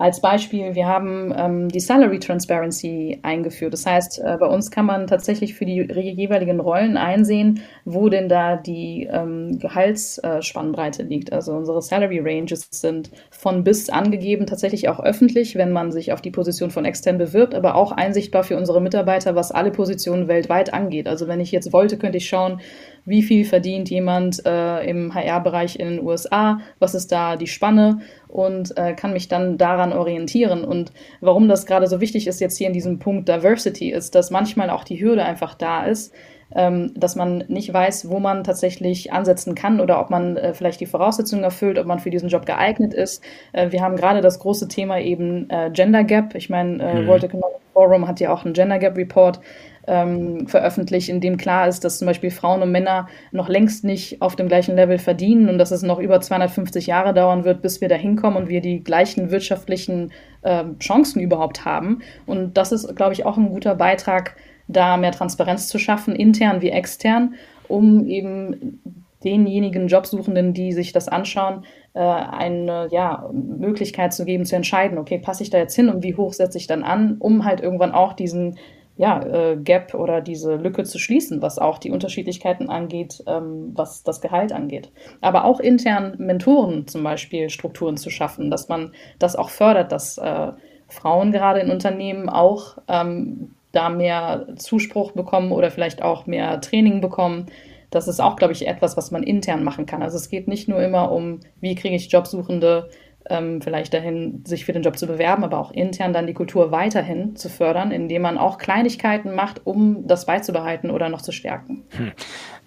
Als 0.00 0.20
Beispiel, 0.20 0.76
wir 0.76 0.86
haben 0.86 1.34
ähm, 1.36 1.68
die 1.68 1.80
Salary 1.80 2.20
Transparency 2.20 3.18
eingeführt. 3.24 3.72
Das 3.72 3.84
heißt, 3.84 4.20
äh, 4.20 4.36
bei 4.38 4.46
uns 4.46 4.70
kann 4.70 4.86
man 4.86 5.08
tatsächlich 5.08 5.54
für 5.54 5.64
die 5.64 5.80
jeweiligen 5.90 6.60
Rollen 6.60 6.96
einsehen, 6.96 7.62
wo 7.84 8.08
denn 8.08 8.28
da 8.28 8.56
die 8.56 9.08
ähm, 9.10 9.58
Gehaltsspannbreite 9.58 11.02
liegt. 11.02 11.32
Also 11.32 11.52
unsere 11.52 11.82
Salary 11.82 12.20
Ranges 12.20 12.68
sind 12.70 13.10
von 13.30 13.64
bis 13.64 13.90
angegeben, 13.90 14.46
tatsächlich 14.46 14.88
auch 14.88 15.00
öffentlich, 15.00 15.56
wenn 15.56 15.72
man 15.72 15.90
sich 15.90 16.12
auf 16.12 16.20
die 16.20 16.30
Position 16.30 16.70
von 16.70 16.84
extern 16.84 17.18
bewirbt, 17.18 17.56
aber 17.56 17.74
auch 17.74 17.90
einsichtbar 17.90 18.44
für 18.44 18.56
unsere 18.56 18.80
Mitarbeiter, 18.80 19.34
was 19.34 19.50
alle 19.50 19.72
Positionen 19.72 20.28
weltweit 20.28 20.72
angeht. 20.72 21.08
Also 21.08 21.26
wenn 21.26 21.40
ich 21.40 21.50
jetzt 21.50 21.72
wollte, 21.72 21.98
könnte 21.98 22.18
ich 22.18 22.28
schauen, 22.28 22.60
wie 23.08 23.22
viel 23.22 23.44
verdient 23.44 23.90
jemand 23.90 24.44
äh, 24.46 24.84
im 24.88 25.14
HR-Bereich 25.14 25.78
in 25.78 25.88
den 25.88 26.02
USA, 26.04 26.60
was 26.78 26.94
ist 26.94 27.10
da 27.10 27.36
die 27.36 27.46
Spanne 27.46 28.00
und 28.28 28.76
äh, 28.76 28.94
kann 28.94 29.12
mich 29.12 29.28
dann 29.28 29.58
daran 29.58 29.92
orientieren. 29.92 30.64
Und 30.64 30.92
warum 31.20 31.48
das 31.48 31.66
gerade 31.66 31.86
so 31.86 32.00
wichtig 32.00 32.26
ist 32.26 32.40
jetzt 32.40 32.58
hier 32.58 32.66
in 32.66 32.72
diesem 32.72 32.98
Punkt 32.98 33.28
Diversity 33.28 33.90
ist, 33.90 34.14
dass 34.14 34.30
manchmal 34.30 34.70
auch 34.70 34.84
die 34.84 35.00
Hürde 35.00 35.24
einfach 35.24 35.54
da 35.54 35.84
ist, 35.84 36.12
ähm, 36.54 36.92
dass 36.94 37.16
man 37.16 37.44
nicht 37.48 37.72
weiß, 37.72 38.08
wo 38.08 38.20
man 38.20 38.44
tatsächlich 38.44 39.12
ansetzen 39.12 39.54
kann 39.54 39.80
oder 39.80 40.00
ob 40.00 40.10
man 40.10 40.36
äh, 40.36 40.54
vielleicht 40.54 40.80
die 40.80 40.86
Voraussetzungen 40.86 41.44
erfüllt, 41.44 41.78
ob 41.78 41.86
man 41.86 41.98
für 41.98 42.10
diesen 42.10 42.28
Job 42.28 42.46
geeignet 42.46 42.94
ist. 42.94 43.22
Äh, 43.52 43.70
wir 43.70 43.82
haben 43.82 43.96
gerade 43.96 44.20
das 44.20 44.38
große 44.38 44.68
Thema 44.68 44.98
eben 44.98 45.48
äh, 45.50 45.70
Gender 45.72 46.04
Gap. 46.04 46.34
Ich 46.34 46.48
meine, 46.48 46.82
äh, 46.82 47.02
mhm. 47.02 47.06
World 47.06 47.24
Economic 47.24 47.58
Forum 47.74 48.08
hat 48.08 48.20
ja 48.20 48.32
auch 48.32 48.44
einen 48.44 48.54
Gender 48.54 48.78
Gap 48.78 48.96
Report 48.96 49.40
ähm, 49.88 50.46
veröffentlicht, 50.46 51.08
in 51.08 51.20
dem 51.20 51.38
klar 51.38 51.66
ist, 51.66 51.84
dass 51.84 51.98
zum 51.98 52.06
Beispiel 52.06 52.30
Frauen 52.30 52.62
und 52.62 52.70
Männer 52.70 53.08
noch 53.32 53.48
längst 53.48 53.84
nicht 53.84 54.20
auf 54.20 54.36
dem 54.36 54.48
gleichen 54.48 54.76
Level 54.76 54.98
verdienen 54.98 55.48
und 55.48 55.58
dass 55.58 55.70
es 55.70 55.82
noch 55.82 55.98
über 55.98 56.20
250 56.20 56.86
Jahre 56.86 57.14
dauern 57.14 57.44
wird, 57.44 57.62
bis 57.62 57.80
wir 57.80 57.88
da 57.88 57.94
hinkommen 57.94 58.36
und 58.36 58.48
wir 58.48 58.60
die 58.60 58.84
gleichen 58.84 59.30
wirtschaftlichen 59.30 60.12
äh, 60.42 60.64
Chancen 60.78 61.20
überhaupt 61.20 61.64
haben. 61.64 62.02
Und 62.26 62.56
das 62.58 62.70
ist, 62.70 62.94
glaube 62.94 63.14
ich, 63.14 63.24
auch 63.24 63.38
ein 63.38 63.48
guter 63.48 63.74
Beitrag, 63.74 64.36
da 64.68 64.98
mehr 64.98 65.12
Transparenz 65.12 65.68
zu 65.68 65.78
schaffen, 65.78 66.14
intern 66.14 66.60
wie 66.60 66.70
extern, 66.70 67.34
um 67.68 68.06
eben 68.06 68.82
denjenigen 69.24 69.88
Jobsuchenden, 69.88 70.52
die 70.52 70.72
sich 70.72 70.92
das 70.92 71.08
anschauen, 71.08 71.64
äh, 71.94 72.00
eine 72.00 72.88
ja, 72.90 73.28
Möglichkeit 73.32 74.12
zu 74.12 74.26
geben, 74.26 74.44
zu 74.44 74.54
entscheiden, 74.54 74.98
okay, 74.98 75.18
passe 75.18 75.42
ich 75.42 75.50
da 75.50 75.58
jetzt 75.58 75.74
hin 75.74 75.88
und 75.88 76.04
wie 76.04 76.14
hoch 76.14 76.34
setze 76.34 76.58
ich 76.58 76.66
dann 76.66 76.82
an, 76.84 77.16
um 77.18 77.44
halt 77.44 77.60
irgendwann 77.60 77.92
auch 77.92 78.12
diesen 78.12 78.58
ja, 78.98 79.22
äh, 79.22 79.56
Gap 79.56 79.94
oder 79.94 80.20
diese 80.20 80.56
Lücke 80.56 80.82
zu 80.82 80.98
schließen, 80.98 81.40
was 81.40 81.60
auch 81.60 81.78
die 81.78 81.92
Unterschiedlichkeiten 81.92 82.68
angeht, 82.68 83.22
ähm, 83.28 83.70
was 83.74 84.02
das 84.02 84.20
Gehalt 84.20 84.52
angeht. 84.52 84.90
Aber 85.20 85.44
auch 85.44 85.60
intern 85.60 86.16
Mentoren 86.18 86.88
zum 86.88 87.04
Beispiel 87.04 87.48
Strukturen 87.48 87.96
zu 87.96 88.10
schaffen, 88.10 88.50
dass 88.50 88.68
man 88.68 88.92
das 89.20 89.36
auch 89.36 89.50
fördert, 89.50 89.92
dass 89.92 90.18
äh, 90.18 90.48
Frauen 90.88 91.30
gerade 91.30 91.60
in 91.60 91.70
Unternehmen 91.70 92.28
auch 92.28 92.78
ähm, 92.88 93.54
da 93.70 93.88
mehr 93.88 94.48
Zuspruch 94.56 95.12
bekommen 95.12 95.52
oder 95.52 95.70
vielleicht 95.70 96.02
auch 96.02 96.26
mehr 96.26 96.60
Training 96.60 97.00
bekommen. 97.00 97.46
Das 97.90 98.08
ist 98.08 98.18
auch, 98.20 98.34
glaube 98.34 98.52
ich, 98.52 98.66
etwas, 98.66 98.96
was 98.96 99.12
man 99.12 99.22
intern 99.22 99.62
machen 99.62 99.86
kann. 99.86 100.02
Also 100.02 100.16
es 100.16 100.28
geht 100.28 100.48
nicht 100.48 100.66
nur 100.66 100.82
immer 100.82 101.12
um, 101.12 101.38
wie 101.60 101.76
kriege 101.76 101.94
ich 101.94 102.10
Jobsuchende 102.10 102.90
ähm, 103.30 103.60
vielleicht 103.62 103.94
dahin, 103.94 104.44
sich 104.46 104.64
für 104.64 104.72
den 104.72 104.82
Job 104.82 104.98
zu 104.98 105.06
bewerben, 105.06 105.44
aber 105.44 105.58
auch 105.58 105.70
intern 105.70 106.12
dann 106.12 106.26
die 106.26 106.34
Kultur 106.34 106.70
weiterhin 106.70 107.36
zu 107.36 107.48
fördern, 107.48 107.90
indem 107.90 108.22
man 108.22 108.38
auch 108.38 108.58
Kleinigkeiten 108.58 109.34
macht, 109.34 109.62
um 109.64 110.06
das 110.06 110.26
beizubehalten 110.26 110.90
oder 110.90 111.08
noch 111.08 111.22
zu 111.22 111.32
stärken. 111.32 111.84
Hm. 111.90 112.12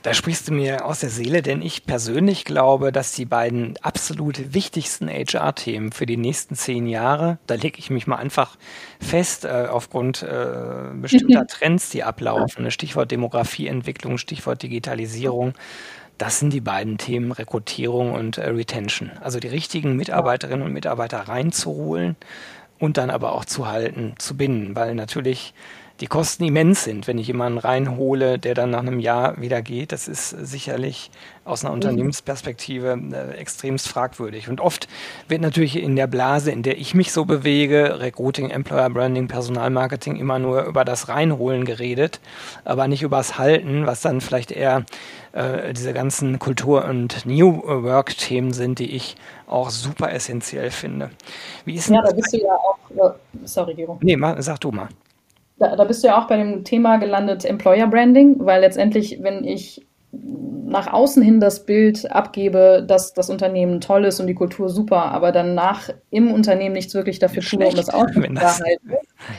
Da 0.03 0.15
sprichst 0.15 0.47
du 0.47 0.53
mir 0.53 0.85
aus 0.85 1.01
der 1.01 1.11
Seele, 1.11 1.43
denn 1.43 1.61
ich 1.61 1.85
persönlich 1.85 2.43
glaube, 2.43 2.91
dass 2.91 3.11
die 3.11 3.25
beiden 3.25 3.75
absolut 3.83 4.55
wichtigsten 4.55 5.07
HR-Themen 5.07 5.91
für 5.91 6.07
die 6.07 6.17
nächsten 6.17 6.55
zehn 6.55 6.87
Jahre, 6.87 7.37
da 7.45 7.53
lege 7.53 7.77
ich 7.77 7.91
mich 7.91 8.07
mal 8.07 8.15
einfach 8.15 8.57
fest, 8.99 9.45
äh, 9.45 9.67
aufgrund 9.69 10.23
äh, 10.23 10.91
bestimmter 10.95 11.45
Trends, 11.47 11.91
die 11.91 12.03
ablaufen, 12.03 12.71
Stichwort 12.71 13.11
Demografieentwicklung, 13.11 14.17
Stichwort 14.17 14.63
Digitalisierung, 14.63 15.53
das 16.21 16.37
sind 16.37 16.53
die 16.53 16.61
beiden 16.61 16.99
Themen 16.99 17.31
Rekrutierung 17.31 18.13
und 18.13 18.37
äh, 18.37 18.47
Retention. 18.47 19.09
Also 19.21 19.39
die 19.39 19.47
richtigen 19.47 19.95
Mitarbeiterinnen 19.95 20.63
und 20.63 20.71
Mitarbeiter 20.71 21.21
reinzuholen 21.21 22.15
und 22.77 22.97
dann 22.97 23.09
aber 23.09 23.33
auch 23.33 23.43
zu 23.43 23.67
halten, 23.67 24.13
zu 24.19 24.37
binden, 24.37 24.75
weil 24.75 24.93
natürlich 24.93 25.55
die 26.01 26.07
Kosten 26.07 26.43
immens 26.43 26.83
sind, 26.83 27.07
wenn 27.07 27.19
ich 27.19 27.27
jemanden 27.27 27.59
reinhole, 27.59 28.39
der 28.39 28.55
dann 28.55 28.71
nach 28.71 28.79
einem 28.79 28.99
Jahr 28.99 29.39
wieder 29.39 29.61
geht. 29.61 29.91
Das 29.91 30.07
ist 30.07 30.29
sicherlich 30.29 31.11
aus 31.45 31.63
einer 31.63 31.69
mhm. 31.69 31.75
Unternehmensperspektive 31.75 32.99
äh, 33.13 33.37
extremst 33.37 33.87
fragwürdig. 33.87 34.49
Und 34.49 34.61
oft 34.61 34.87
wird 35.27 35.41
natürlich 35.41 35.75
in 35.77 35.95
der 35.95 36.07
Blase, 36.07 36.49
in 36.49 36.63
der 36.63 36.79
ich 36.79 36.95
mich 36.95 37.11
so 37.11 37.25
bewege, 37.25 37.99
Recruiting, 37.99 38.49
Employer 38.49 38.89
Branding, 38.89 39.27
Personalmarketing, 39.27 40.15
immer 40.15 40.39
nur 40.39 40.63
über 40.63 40.83
das 40.85 41.07
Reinholen 41.07 41.65
geredet, 41.65 42.19
aber 42.65 42.87
nicht 42.87 43.03
über 43.03 43.17
das 43.17 43.37
Halten, 43.37 43.85
was 43.85 44.01
dann 44.01 44.21
vielleicht 44.21 44.51
eher 44.51 44.85
äh, 45.33 45.71
diese 45.71 45.93
ganzen 45.93 46.39
Kultur- 46.39 46.85
und 46.85 47.27
New 47.27 47.61
Work-Themen 47.63 48.53
sind, 48.53 48.79
die 48.79 48.95
ich 48.95 49.15
auch 49.45 49.69
super 49.69 50.11
essentiell 50.11 50.71
finde. 50.71 51.11
Wie 51.63 51.75
ist 51.75 51.89
ja, 51.89 52.01
da 52.01 52.11
bist 52.11 52.33
du 52.33 52.37
ja 52.37 52.55
auch. 52.55 53.13
Sorry, 53.45 53.75
Gero. 53.75 53.99
Nee, 54.01 54.17
sag 54.39 54.59
du 54.61 54.71
mal 54.71 54.89
da, 55.61 55.75
da 55.75 55.83
bist 55.83 56.03
du 56.03 56.07
ja 56.07 56.19
auch 56.19 56.27
bei 56.27 56.37
dem 56.37 56.63
Thema 56.63 56.97
gelandet, 56.97 57.45
Employer 57.45 57.87
Branding, 57.87 58.37
weil 58.39 58.61
letztendlich, 58.61 59.19
wenn 59.21 59.43
ich 59.43 59.85
nach 60.11 60.91
außen 60.91 61.21
hin 61.21 61.39
das 61.39 61.65
Bild 61.65 62.11
abgebe, 62.11 62.83
dass 62.85 63.13
das 63.13 63.29
Unternehmen 63.29 63.79
toll 63.79 64.05
ist 64.05 64.19
und 64.19 64.27
die 64.27 64.33
Kultur 64.33 64.69
super, 64.69 65.05
aber 65.11 65.31
danach 65.31 65.89
im 66.09 66.31
Unternehmen 66.31 66.73
nichts 66.73 66.93
wirklich 66.95 67.19
dafür 67.19 67.43
tue, 67.43 67.65
um 67.65 67.75
das 67.75 67.89
aufrechtzuerhalten. 67.89 68.91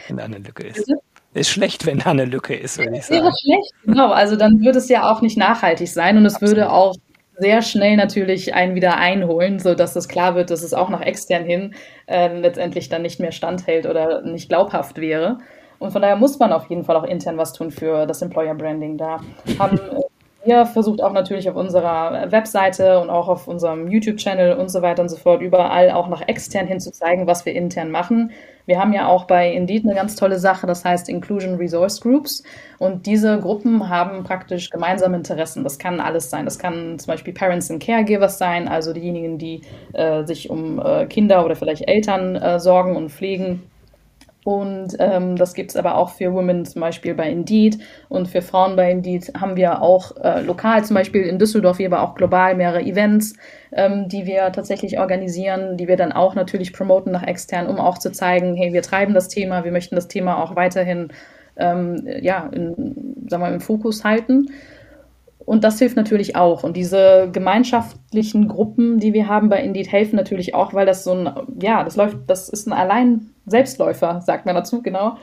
Wenn 0.08 0.16
da 0.16 0.24
eine 0.24 0.38
Lücke 0.38 0.66
ist. 0.66 0.90
Ist 1.34 1.50
schlecht, 1.50 1.86
wenn 1.86 1.98
da 1.98 2.10
eine 2.10 2.26
Lücke 2.26 2.54
ist, 2.54 2.78
würde 2.78 2.96
ich 2.96 3.06
sagen. 3.06 3.22
Wäre 3.22 3.32
schlecht, 3.42 3.72
genau. 3.84 4.10
Also 4.12 4.36
dann 4.36 4.60
würde 4.60 4.78
es 4.78 4.88
ja 4.88 5.10
auch 5.10 5.22
nicht 5.22 5.36
nachhaltig 5.36 5.88
sein 5.88 6.16
und 6.16 6.26
es 6.26 6.34
Absolut. 6.34 6.56
würde 6.56 6.70
auch 6.70 6.94
sehr 7.38 7.62
schnell 7.62 7.96
natürlich 7.96 8.54
einen 8.54 8.74
wieder 8.74 8.98
einholen, 8.98 9.58
sodass 9.58 9.96
es 9.96 10.08
klar 10.08 10.34
wird, 10.34 10.50
dass 10.50 10.62
es 10.62 10.74
auch 10.74 10.90
nach 10.90 11.00
extern 11.00 11.44
hin 11.44 11.74
äh, 12.06 12.38
letztendlich 12.38 12.88
dann 12.88 13.02
nicht 13.02 13.18
mehr 13.18 13.32
standhält 13.32 13.86
oder 13.86 14.22
nicht 14.22 14.48
glaubhaft 14.48 14.98
wäre. 14.98 15.38
Und 15.82 15.90
von 15.90 16.00
daher 16.00 16.16
muss 16.16 16.38
man 16.38 16.52
auf 16.52 16.70
jeden 16.70 16.84
Fall 16.84 16.96
auch 16.96 17.04
intern 17.04 17.36
was 17.36 17.52
tun 17.52 17.70
für 17.70 18.06
das 18.06 18.22
Employer 18.22 18.54
Branding. 18.54 18.96
Da 18.96 19.18
haben 19.58 19.78
äh, 19.78 20.48
ihr 20.48 20.64
versucht 20.66 21.02
auch 21.02 21.12
natürlich 21.12 21.48
auf 21.50 21.56
unserer 21.56 22.30
Webseite 22.30 23.00
und 23.00 23.10
auch 23.10 23.28
auf 23.28 23.48
unserem 23.48 23.88
YouTube-Channel 23.88 24.54
und 24.54 24.70
so 24.70 24.82
weiter 24.82 25.02
und 25.02 25.08
so 25.08 25.16
fort 25.16 25.42
überall 25.42 25.90
auch 25.90 26.08
nach 26.08 26.26
extern 26.26 26.66
hin 26.66 26.80
zu 26.80 26.92
zeigen, 26.92 27.26
was 27.26 27.46
wir 27.46 27.54
intern 27.54 27.90
machen. 27.90 28.30
Wir 28.64 28.78
haben 28.78 28.92
ja 28.92 29.08
auch 29.08 29.24
bei 29.24 29.52
Indeed 29.52 29.84
eine 29.84 29.94
ganz 29.94 30.14
tolle 30.14 30.38
Sache, 30.38 30.68
das 30.68 30.84
heißt 30.84 31.08
Inclusion 31.08 31.56
Resource 31.56 32.00
Groups. 32.00 32.44
Und 32.78 33.06
diese 33.06 33.40
Gruppen 33.40 33.88
haben 33.88 34.22
praktisch 34.22 34.70
gemeinsame 34.70 35.16
Interessen. 35.16 35.64
Das 35.64 35.78
kann 35.80 36.00
alles 36.00 36.30
sein. 36.30 36.44
Das 36.44 36.60
kann 36.60 36.98
zum 37.00 37.08
Beispiel 37.08 37.34
Parents 37.34 37.70
and 37.72 37.82
Caregivers 37.82 38.38
sein, 38.38 38.68
also 38.68 38.92
diejenigen, 38.92 39.38
die 39.38 39.62
äh, 39.94 40.24
sich 40.24 40.48
um 40.48 40.78
äh, 40.78 41.06
Kinder 41.06 41.44
oder 41.44 41.56
vielleicht 41.56 41.88
Eltern 41.88 42.36
äh, 42.36 42.60
sorgen 42.60 42.94
und 42.94 43.10
pflegen. 43.10 43.62
Und 44.44 44.96
ähm, 44.98 45.36
das 45.36 45.54
gibt 45.54 45.70
es 45.70 45.76
aber 45.76 45.96
auch 45.96 46.10
für 46.10 46.32
Women 46.32 46.64
zum 46.64 46.80
Beispiel 46.80 47.14
bei 47.14 47.30
Indeed 47.30 47.78
und 48.08 48.26
für 48.26 48.42
Frauen 48.42 48.74
bei 48.74 48.90
Indeed 48.90 49.32
haben 49.38 49.54
wir 49.54 49.82
auch 49.82 50.16
äh, 50.16 50.40
lokal 50.40 50.84
zum 50.84 50.94
Beispiel 50.94 51.22
in 51.22 51.38
Düsseldorf, 51.38 51.76
hier 51.76 51.86
aber 51.86 52.02
auch 52.02 52.16
global 52.16 52.56
mehrere 52.56 52.82
Events, 52.82 53.34
ähm, 53.70 54.08
die 54.08 54.26
wir 54.26 54.50
tatsächlich 54.50 54.98
organisieren, 54.98 55.76
die 55.76 55.86
wir 55.86 55.96
dann 55.96 56.10
auch 56.10 56.34
natürlich 56.34 56.72
promoten 56.72 57.12
nach 57.12 57.22
extern, 57.22 57.68
um 57.68 57.78
auch 57.78 57.98
zu 57.98 58.10
zeigen, 58.10 58.56
hey, 58.56 58.72
wir 58.72 58.82
treiben 58.82 59.14
das 59.14 59.28
Thema, 59.28 59.64
wir 59.64 59.70
möchten 59.70 59.94
das 59.94 60.08
Thema 60.08 60.42
auch 60.42 60.56
weiterhin 60.56 61.12
ähm, 61.56 62.04
ja, 62.20 62.48
in, 62.52 63.26
sagen 63.28 63.42
wir, 63.42 63.52
im 63.52 63.60
Fokus 63.60 64.04
halten. 64.04 64.46
Und 65.44 65.64
das 65.64 65.78
hilft 65.78 65.96
natürlich 65.96 66.36
auch. 66.36 66.62
Und 66.62 66.76
diese 66.76 67.28
gemeinschaftlichen 67.32 68.48
Gruppen, 68.48 68.98
die 68.98 69.12
wir 69.12 69.28
haben 69.28 69.48
bei 69.48 69.62
Indeed, 69.62 69.90
helfen 69.90 70.16
natürlich 70.16 70.54
auch, 70.54 70.72
weil 70.72 70.86
das 70.86 71.04
so 71.04 71.12
ein, 71.12 71.30
ja, 71.60 71.82
das 71.84 71.96
läuft, 71.96 72.18
das 72.26 72.48
ist 72.48 72.66
ein 72.66 72.72
allein 72.72 73.30
Selbstläufer, 73.46 74.20
sagt 74.20 74.46
man 74.46 74.54
dazu, 74.54 74.82
genau, 74.82 75.16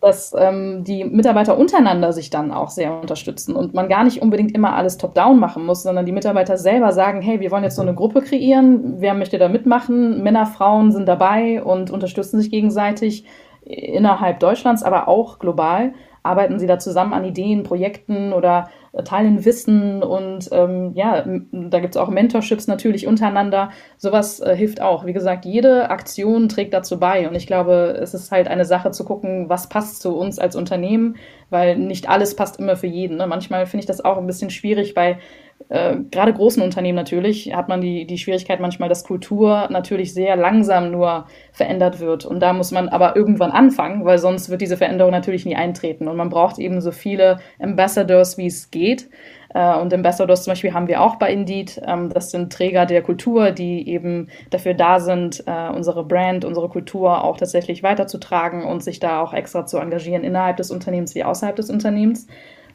dass 0.00 0.32
ähm, 0.38 0.84
die 0.84 1.04
Mitarbeiter 1.04 1.58
untereinander 1.58 2.12
sich 2.12 2.30
dann 2.30 2.52
auch 2.52 2.70
sehr 2.70 3.00
unterstützen 3.00 3.56
und 3.56 3.74
man 3.74 3.88
gar 3.88 4.04
nicht 4.04 4.22
unbedingt 4.22 4.54
immer 4.54 4.74
alles 4.74 4.96
top-down 4.96 5.40
machen 5.40 5.66
muss, 5.66 5.82
sondern 5.82 6.06
die 6.06 6.12
Mitarbeiter 6.12 6.56
selber 6.56 6.92
sagen, 6.92 7.20
hey, 7.20 7.40
wir 7.40 7.50
wollen 7.50 7.64
jetzt 7.64 7.76
so 7.76 7.82
eine 7.82 7.94
Gruppe 7.94 8.22
kreieren, 8.22 9.00
wer 9.00 9.14
möchte 9.14 9.38
da 9.38 9.48
mitmachen? 9.48 10.22
Männer, 10.22 10.46
Frauen 10.46 10.92
sind 10.92 11.06
dabei 11.06 11.62
und 11.62 11.90
unterstützen 11.90 12.38
sich 12.38 12.50
gegenseitig 12.50 13.24
innerhalb 13.64 14.38
Deutschlands, 14.38 14.84
aber 14.84 15.08
auch 15.08 15.40
global 15.40 15.92
arbeiten 16.22 16.58
sie 16.58 16.66
da 16.66 16.78
zusammen 16.78 17.12
an 17.12 17.24
Ideen, 17.24 17.62
Projekten 17.62 18.32
oder 18.32 18.68
teilen 19.04 19.44
Wissen 19.44 20.02
und 20.02 20.48
ähm, 20.50 20.92
ja, 20.94 21.24
da 21.52 21.80
gibt 21.80 21.94
es 21.94 22.00
auch 22.00 22.08
Mentorships 22.08 22.66
natürlich 22.66 23.06
untereinander. 23.06 23.70
Sowas 23.96 24.40
äh, 24.40 24.56
hilft 24.56 24.80
auch. 24.80 25.06
Wie 25.06 25.12
gesagt, 25.12 25.44
jede 25.44 25.90
Aktion 25.90 26.48
trägt 26.48 26.74
dazu 26.74 26.98
bei 26.98 27.28
und 27.28 27.34
ich 27.34 27.46
glaube, 27.46 27.98
es 28.00 28.14
ist 28.14 28.32
halt 28.32 28.48
eine 28.48 28.64
Sache 28.64 28.90
zu 28.90 29.04
gucken, 29.04 29.48
was 29.48 29.68
passt 29.68 30.02
zu 30.02 30.16
uns 30.16 30.38
als 30.38 30.56
Unternehmen, 30.56 31.16
weil 31.50 31.76
nicht 31.76 32.08
alles 32.08 32.34
passt 32.34 32.58
immer 32.58 32.76
für 32.76 32.86
jeden. 32.86 33.18
Ne? 33.18 33.26
Manchmal 33.26 33.66
finde 33.66 33.82
ich 33.82 33.86
das 33.86 34.04
auch 34.04 34.18
ein 34.18 34.26
bisschen 34.26 34.50
schwierig 34.50 34.94
bei 34.94 35.18
äh, 35.68 35.96
gerade 36.10 36.32
großen 36.32 36.62
Unternehmen 36.62 36.96
natürlich 36.96 37.54
hat 37.54 37.68
man 37.68 37.80
die, 37.80 38.06
die 38.06 38.18
Schwierigkeit 38.18 38.60
manchmal, 38.60 38.88
dass 38.88 39.04
Kultur 39.04 39.68
natürlich 39.70 40.14
sehr 40.14 40.36
langsam 40.36 40.90
nur 40.90 41.26
verändert 41.52 42.00
wird. 42.00 42.24
Und 42.24 42.40
da 42.40 42.52
muss 42.52 42.70
man 42.70 42.88
aber 42.88 43.16
irgendwann 43.16 43.50
anfangen, 43.50 44.04
weil 44.04 44.18
sonst 44.18 44.48
wird 44.48 44.62
diese 44.62 44.76
Veränderung 44.76 45.12
natürlich 45.12 45.44
nie 45.44 45.56
eintreten. 45.56 46.08
Und 46.08 46.16
man 46.16 46.30
braucht 46.30 46.58
eben 46.58 46.80
so 46.80 46.90
viele 46.90 47.40
Ambassadors, 47.60 48.38
wie 48.38 48.46
es 48.46 48.70
geht. 48.70 49.10
Äh, 49.52 49.76
und 49.76 49.92
Ambassadors 49.92 50.44
zum 50.44 50.52
Beispiel 50.52 50.72
haben 50.72 50.88
wir 50.88 51.02
auch 51.02 51.16
bei 51.16 51.30
Indeed. 51.32 51.80
Ähm, 51.84 52.08
das 52.08 52.30
sind 52.30 52.50
Träger 52.52 52.86
der 52.86 53.02
Kultur, 53.02 53.50
die 53.50 53.88
eben 53.88 54.28
dafür 54.50 54.72
da 54.72 55.00
sind, 55.00 55.44
äh, 55.46 55.68
unsere 55.68 56.04
Brand, 56.04 56.46
unsere 56.46 56.70
Kultur 56.70 57.24
auch 57.24 57.36
tatsächlich 57.36 57.82
weiterzutragen 57.82 58.64
und 58.64 58.82
sich 58.82 59.00
da 59.00 59.20
auch 59.20 59.34
extra 59.34 59.66
zu 59.66 59.78
engagieren 59.78 60.24
innerhalb 60.24 60.56
des 60.56 60.70
Unternehmens 60.70 61.14
wie 61.14 61.24
außerhalb 61.24 61.56
des 61.56 61.68
Unternehmens. 61.68 62.26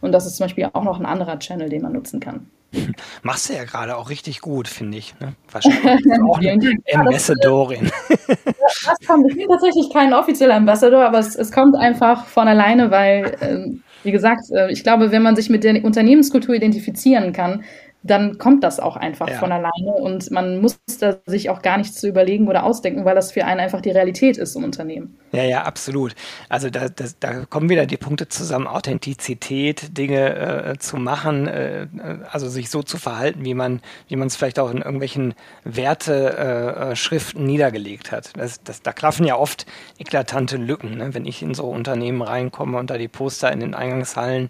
Und 0.02 0.12
das 0.12 0.28
ist 0.28 0.36
zum 0.36 0.46
Beispiel 0.46 0.70
auch 0.74 0.84
noch 0.84 1.00
ein 1.00 1.06
anderer 1.06 1.40
Channel, 1.40 1.70
den 1.70 1.82
man 1.82 1.94
nutzen 1.94 2.20
kann. 2.20 2.48
Machst 3.24 3.50
du 3.50 3.54
ja 3.54 3.64
gerade 3.64 3.96
auch 3.98 4.10
richtig 4.10 4.42
gut, 4.42 4.68
finde 4.68 4.98
ich. 4.98 5.14
Ne? 5.20 5.34
Wahrscheinlich 5.52 6.06
auch 6.28 6.38
eine 6.40 6.78
Ambassadorin. 6.94 7.92
das 8.18 9.08
kommt. 9.08 9.30
Ich 9.30 9.36
bin 9.38 9.48
tatsächlich 9.48 9.90
kein 9.92 10.14
offizieller 10.14 10.56
Ambassador, 10.56 11.06
aber 11.06 11.20
es, 11.20 11.36
es 11.36 11.52
kommt 11.52 11.76
einfach 11.76 12.26
von 12.26 12.48
alleine, 12.48 12.92
weil, 12.92 13.26
äh, 13.40 13.80
wie 14.04 14.12
gesagt, 14.12 14.44
äh, 14.52 14.72
ich 14.72 14.84
glaube, 14.84 15.12
wenn 15.12 15.22
man 15.22 15.36
sich 15.36 15.50
mit 15.50 15.64
der 15.64 15.84
Unternehmenskultur 15.84 16.56
identifizieren 16.56 17.34
kann, 17.34 17.64
dann 18.04 18.38
kommt 18.38 18.64
das 18.64 18.80
auch 18.80 18.98
einfach 18.98 19.30
ja. 19.30 19.38
von 19.38 19.52
alleine 19.52 19.94
und 19.94 20.30
man 20.30 20.60
muss 20.60 20.78
da 21.00 21.18
sich 21.26 21.50
auch 21.50 21.62
gar 21.62 21.78
nichts 21.78 22.00
zu 22.00 22.08
überlegen 22.08 22.48
oder 22.50 22.66
ausdenken, 22.66 23.06
weil 23.06 23.16
das 23.16 23.32
für 23.32 23.46
einen 23.46 23.62
einfach 23.62 23.82
die 23.82 23.92
Realität 23.92 24.38
ist 24.38 24.56
im 24.56 24.64
Unternehmen. 24.66 25.18
Ja, 25.32 25.44
ja, 25.44 25.64
absolut. 25.64 26.14
Also 26.50 26.70
da, 26.70 26.90
da, 26.90 27.06
da 27.20 27.46
kommen 27.46 27.70
wieder 27.70 27.86
die 27.86 27.98
Punkte 27.98 28.28
zusammen, 28.28 28.68
Authentizität, 28.68 29.98
Dinge 29.98 30.36
äh, 30.36 30.78
zu 30.78 30.98
machen, 30.98 31.48
äh, 31.48 31.88
also 32.30 32.50
sich 32.50 32.70
so 32.70 32.84
zu 32.84 32.98
verhalten, 32.98 33.46
wie 33.46 33.54
man 33.54 33.82
wie 34.08 34.16
man 34.18 34.28
es 34.28 34.36
vielleicht 34.36 34.60
auch 34.60 34.70
in 34.70 34.78
irgendwelchen 34.78 35.34
Werteschriften 35.64 37.42
äh, 37.42 37.46
niedergelegt 37.46 38.12
hat. 38.12 38.32
Das, 38.38 38.62
das, 38.64 38.82
da 38.82 38.92
klaffen 38.92 39.26
ja 39.26 39.38
oft 39.38 39.66
eklatante 39.98 40.58
Lücken, 40.58 40.98
ne? 40.98 41.14
wenn 41.14 41.26
ich 41.26 41.42
in 41.42 41.54
so 41.54 41.66
Unternehmen 41.66 42.22
reinkomme 42.22 42.78
und 42.78 42.90
da 42.90 42.98
die 42.98 43.08
Poster 43.08 43.52
in 43.52 43.60
den 43.60 43.74
Eingangshallen 43.74 44.50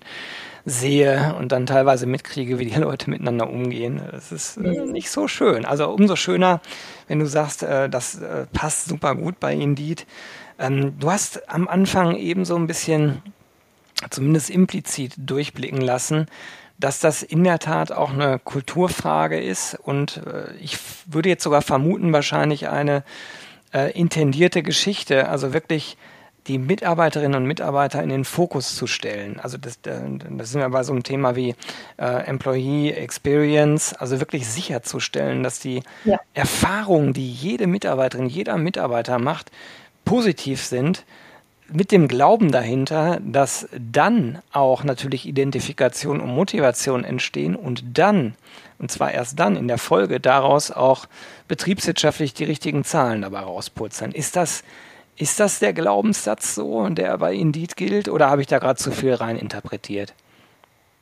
sehe 0.65 1.35
und 1.37 1.51
dann 1.51 1.65
teilweise 1.65 2.05
mitkriege, 2.05 2.57
wie 2.57 2.65
die 2.65 2.79
Leute 2.79 3.09
miteinander 3.09 3.49
umgehen. 3.49 4.01
Das 4.11 4.31
ist 4.31 4.57
äh, 4.57 4.61
mhm. 4.85 4.91
nicht 4.91 5.09
so 5.09 5.27
schön. 5.27 5.65
Also 5.65 5.89
umso 5.89 6.15
schöner, 6.15 6.61
wenn 7.07 7.19
du 7.19 7.25
sagst, 7.25 7.63
äh, 7.63 7.89
das 7.89 8.15
äh, 8.15 8.45
passt 8.53 8.85
super 8.85 9.15
gut 9.15 9.39
bei 9.39 9.53
Indeed. 9.53 10.05
Ähm, 10.57 10.97
du 10.99 11.11
hast 11.11 11.49
am 11.49 11.67
Anfang 11.67 12.15
eben 12.15 12.45
so 12.45 12.55
ein 12.55 12.67
bisschen, 12.67 13.21
zumindest 14.09 14.49
implizit, 14.49 15.13
durchblicken 15.17 15.81
lassen, 15.81 16.27
dass 16.79 16.99
das 16.99 17.23
in 17.23 17.43
der 17.43 17.59
Tat 17.59 17.91
auch 17.91 18.11
eine 18.11 18.39
Kulturfrage 18.39 19.39
ist 19.39 19.75
und 19.75 20.17
äh, 20.25 20.53
ich 20.61 20.77
würde 21.05 21.29
jetzt 21.29 21.43
sogar 21.43 21.61
vermuten, 21.61 22.13
wahrscheinlich 22.13 22.69
eine 22.69 23.03
äh, 23.73 23.91
intendierte 23.91 24.63
Geschichte, 24.63 25.29
also 25.29 25.53
wirklich 25.53 25.97
die 26.47 26.57
Mitarbeiterinnen 26.57 27.35
und 27.35 27.47
Mitarbeiter 27.47 28.03
in 28.03 28.09
den 28.09 28.25
Fokus 28.25 28.75
zu 28.75 28.87
stellen. 28.87 29.39
Also 29.39 29.57
das, 29.57 29.79
das 29.81 30.51
sind 30.51 30.61
wir 30.61 30.69
bei 30.69 30.83
so 30.83 30.91
einem 30.91 31.03
Thema 31.03 31.35
wie 31.35 31.55
äh, 31.97 32.25
Employee 32.25 32.91
Experience, 32.91 33.93
also 33.93 34.19
wirklich 34.19 34.47
sicherzustellen, 34.47 35.43
dass 35.43 35.59
die 35.59 35.83
ja. 36.03 36.19
Erfahrungen, 36.33 37.13
die 37.13 37.29
jede 37.29 37.67
Mitarbeiterin, 37.67 38.27
jeder 38.27 38.57
Mitarbeiter 38.57 39.19
macht, 39.19 39.51
positiv 40.03 40.63
sind, 40.63 41.05
mit 41.71 41.91
dem 41.91 42.07
Glauben 42.07 42.51
dahinter, 42.51 43.19
dass 43.23 43.67
dann 43.71 44.39
auch 44.51 44.83
natürlich 44.83 45.25
Identifikation 45.25 46.19
und 46.19 46.29
Motivation 46.29 47.03
entstehen 47.03 47.55
und 47.55 47.97
dann, 47.97 48.35
und 48.79 48.91
zwar 48.91 49.11
erst 49.11 49.39
dann 49.39 49.55
in 49.55 49.67
der 49.67 49.77
Folge 49.77 50.19
daraus 50.19 50.71
auch 50.71 51.07
betriebswirtschaftlich 51.47 52.33
die 52.33 52.43
richtigen 52.43 52.83
Zahlen 52.83 53.21
dabei 53.21 53.39
rausputzeln. 53.39 54.11
Ist 54.11 54.35
das 54.35 54.63
ist 55.17 55.39
das 55.39 55.59
der 55.59 55.73
Glaubenssatz 55.73 56.55
so, 56.55 56.87
der 56.89 57.17
bei 57.17 57.33
Indeed 57.33 57.75
gilt, 57.75 58.09
oder 58.09 58.29
habe 58.29 58.41
ich 58.41 58.47
da 58.47 58.59
gerade 58.59 58.77
zu 58.77 58.91
viel 58.91 59.13
rein 59.13 59.37
interpretiert? 59.37 60.13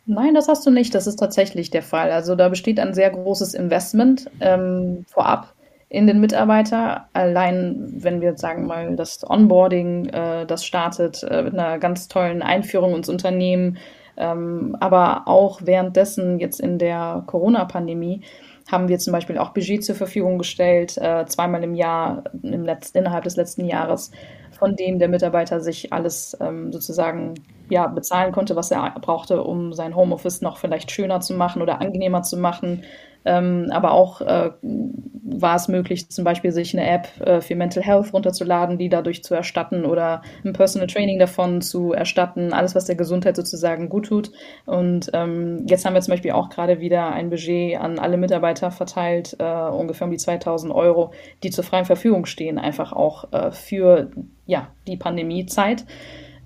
Nein, 0.05 0.33
das 0.33 0.47
hast 0.47 0.65
du 0.65 0.71
nicht. 0.71 0.93
Das 0.95 1.07
ist 1.07 1.17
tatsächlich 1.17 1.69
der 1.69 1.83
Fall. 1.83 2.11
Also 2.11 2.35
da 2.35 2.49
besteht 2.49 2.79
ein 2.79 2.93
sehr 2.93 3.09
großes 3.11 3.53
Investment 3.53 4.29
ähm, 4.39 5.05
vorab 5.07 5.53
in 5.89 6.07
den 6.07 6.19
Mitarbeiter. 6.19 7.07
Allein, 7.13 7.93
wenn 7.97 8.21
wir 8.21 8.29
jetzt 8.29 8.41
sagen 8.41 8.65
mal, 8.65 8.95
das 8.95 9.29
Onboarding, 9.29 10.07
äh, 10.07 10.45
das 10.45 10.65
startet 10.65 11.23
äh, 11.23 11.43
mit 11.43 11.53
einer 11.53 11.79
ganz 11.79 12.07
tollen 12.07 12.41
Einführung 12.41 12.95
ins 12.95 13.09
Unternehmen, 13.09 13.77
ähm, 14.17 14.75
aber 14.79 15.27
auch 15.27 15.61
währenddessen 15.63 16.39
jetzt 16.39 16.59
in 16.59 16.79
der 16.79 17.23
Corona-Pandemie 17.27 18.21
haben 18.69 18.87
wir 18.87 18.99
zum 18.99 19.13
Beispiel 19.13 19.37
auch 19.37 19.49
Budget 19.49 19.83
zur 19.83 19.95
Verfügung 19.95 20.37
gestellt, 20.37 20.97
äh, 20.97 21.25
zweimal 21.25 21.63
im 21.63 21.75
Jahr 21.75 22.23
im 22.43 22.63
Letz-, 22.63 22.91
innerhalb 22.93 23.23
des 23.23 23.35
letzten 23.35 23.65
Jahres, 23.65 24.11
von 24.51 24.75
dem 24.75 24.99
der 24.99 25.09
Mitarbeiter 25.09 25.61
sich 25.61 25.91
alles 25.91 26.37
ähm, 26.39 26.71
sozusagen 26.71 27.35
ja, 27.69 27.87
bezahlen 27.87 28.31
konnte, 28.31 28.55
was 28.55 28.71
er 28.71 28.93
brauchte, 29.01 29.43
um 29.43 29.73
sein 29.73 29.95
Homeoffice 29.95 30.41
noch 30.41 30.57
vielleicht 30.57 30.91
schöner 30.91 31.21
zu 31.21 31.33
machen 31.33 31.61
oder 31.61 31.79
angenehmer 31.79 32.21
zu 32.21 32.37
machen. 32.37 32.83
Ähm, 33.23 33.67
aber 33.71 33.91
auch 33.91 34.21
äh, 34.21 34.51
war 34.61 35.55
es 35.55 35.67
möglich, 35.67 36.09
zum 36.09 36.23
Beispiel 36.23 36.51
sich 36.51 36.75
eine 36.75 36.89
App 36.89 37.07
äh, 37.21 37.41
für 37.41 37.55
Mental 37.55 37.83
Health 37.83 38.13
runterzuladen, 38.13 38.77
die 38.77 38.89
dadurch 38.89 39.23
zu 39.23 39.35
erstatten 39.35 39.85
oder 39.85 40.23
ein 40.43 40.53
Personal 40.53 40.87
Training 40.87 41.19
davon 41.19 41.61
zu 41.61 41.93
erstatten, 41.93 42.51
alles, 42.51 42.73
was 42.73 42.85
der 42.85 42.95
Gesundheit 42.95 43.35
sozusagen 43.35 43.89
gut 43.89 44.07
tut. 44.07 44.31
Und 44.65 45.11
ähm, 45.13 45.65
jetzt 45.67 45.85
haben 45.85 45.93
wir 45.93 46.01
zum 46.01 46.13
Beispiel 46.13 46.31
auch 46.31 46.49
gerade 46.49 46.79
wieder 46.79 47.11
ein 47.11 47.29
Budget 47.29 47.79
an 47.79 47.99
alle 47.99 48.17
Mitarbeiter 48.17 48.71
verteilt, 48.71 49.35
äh, 49.39 49.43
ungefähr 49.43 50.05
um 50.05 50.11
die 50.11 50.17
2000 50.17 50.73
Euro, 50.73 51.11
die 51.43 51.51
zur 51.51 51.63
freien 51.63 51.85
Verfügung 51.85 52.25
stehen, 52.25 52.57
einfach 52.57 52.91
auch 52.91 53.31
äh, 53.31 53.51
für 53.51 54.09
ja, 54.45 54.67
die 54.87 54.97
Pandemiezeit. 54.97 55.85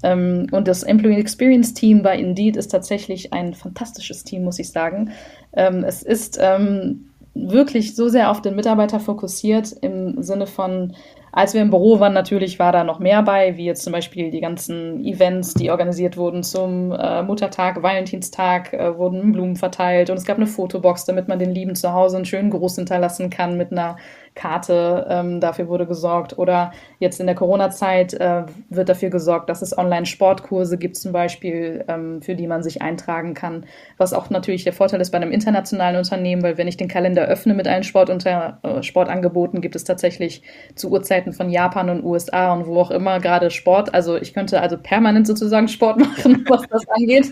Ähm, 0.03 0.47
und 0.51 0.67
das 0.67 0.83
Employee 0.83 1.19
Experience 1.19 1.73
Team 1.73 2.03
bei 2.03 2.17
Indeed 2.17 2.57
ist 2.57 2.67
tatsächlich 2.67 3.33
ein 3.33 3.53
fantastisches 3.53 4.23
Team, 4.23 4.43
muss 4.43 4.59
ich 4.59 4.69
sagen. 4.69 5.11
Ähm, 5.53 5.83
es 5.83 6.03
ist 6.03 6.37
ähm, 6.41 7.09
wirklich 7.33 7.95
so 7.95 8.07
sehr 8.07 8.31
auf 8.31 8.41
den 8.41 8.55
Mitarbeiter 8.55 8.99
fokussiert 8.99 9.73
im 9.81 10.21
Sinne 10.23 10.47
von 10.47 10.93
Als 11.33 11.53
wir 11.53 11.61
im 11.61 11.69
Büro 11.69 11.99
waren, 11.99 12.13
natürlich 12.13 12.59
war 12.59 12.71
da 12.71 12.85
noch 12.85 12.99
mehr 12.99 13.21
bei, 13.21 13.57
wie 13.57 13.65
jetzt 13.65 13.83
zum 13.83 13.91
Beispiel 13.91 14.31
die 14.31 14.39
ganzen 14.39 15.03
Events, 15.03 15.53
die 15.53 15.69
organisiert 15.69 16.15
wurden 16.15 16.43
zum 16.43 16.93
äh, 16.93 17.23
Muttertag, 17.23 17.83
Valentinstag, 17.83 18.71
äh, 18.71 18.97
wurden 18.97 19.33
Blumen 19.33 19.57
verteilt 19.57 20.09
und 20.09 20.17
es 20.17 20.23
gab 20.23 20.37
eine 20.37 20.47
Fotobox, 20.47 21.03
damit 21.03 21.27
man 21.27 21.37
den 21.37 21.51
Lieben 21.51 21.75
zu 21.75 21.91
Hause 21.91 22.15
einen 22.15 22.25
schönen 22.25 22.51
Gruß 22.51 22.75
hinterlassen 22.75 23.29
kann 23.29 23.57
mit 23.57 23.73
einer 23.73 23.97
Karte, 24.35 25.07
ähm, 25.09 25.39
dafür 25.39 25.67
wurde 25.69 25.87
gesorgt. 25.87 26.37
Oder 26.37 26.71
jetzt 26.99 27.19
in 27.19 27.25
der 27.25 27.35
Corona-Zeit 27.35 28.13
äh, 28.13 28.43
wird 28.69 28.89
dafür 28.89 29.09
gesorgt, 29.09 29.49
dass 29.49 29.61
es 29.61 29.77
Online-Sportkurse 29.77 30.77
gibt, 30.77 30.97
zum 30.97 31.13
Beispiel, 31.13 31.85
ähm, 31.87 32.21
für 32.21 32.35
die 32.35 32.45
man 32.45 32.61
sich 32.61 32.81
eintragen 32.81 33.33
kann. 33.33 33.65
Was 33.97 34.13
auch 34.13 34.29
natürlich 34.29 34.65
der 34.65 34.73
Vorteil 34.73 34.99
ist 34.99 35.11
bei 35.11 35.17
einem 35.17 35.31
internationalen 35.31 35.95
Unternehmen, 35.95 36.43
weil 36.43 36.57
wenn 36.57 36.67
ich 36.67 36.75
den 36.77 36.89
Kalender 36.89 37.25
öffne 37.25 37.53
mit 37.53 37.67
allen 37.67 37.83
Sportunter 37.83 38.59
äh, 38.63 38.83
Sportangeboten, 38.83 39.61
gibt 39.61 39.75
es 39.75 39.85
tatsächlich 39.85 40.43
zu 40.75 40.91
Uhrzeiten 40.91 41.31
von 41.31 41.49
Japan 41.49 41.89
und 41.89 42.03
USA 42.03 42.53
und 42.53 42.67
wo 42.67 42.79
auch 42.79 42.91
immer 42.91 43.21
gerade 43.21 43.49
Sport. 43.49 43.93
Also 43.93 44.17
ich 44.17 44.33
könnte 44.33 44.61
also 44.61 44.77
permanent 44.77 45.27
sozusagen 45.27 45.69
Sport 45.69 45.99
machen, 45.99 46.45
was 46.49 46.61
das 46.69 46.87
angeht. 46.89 47.31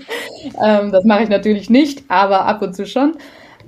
Ähm, 0.63 0.91
das 0.91 1.03
mache 1.03 1.23
ich 1.23 1.29
natürlich 1.29 1.69
nicht, 1.69 2.05
aber 2.07 2.45
ab 2.45 2.61
und 2.61 2.73
zu 2.73 2.85
schon. 2.85 3.17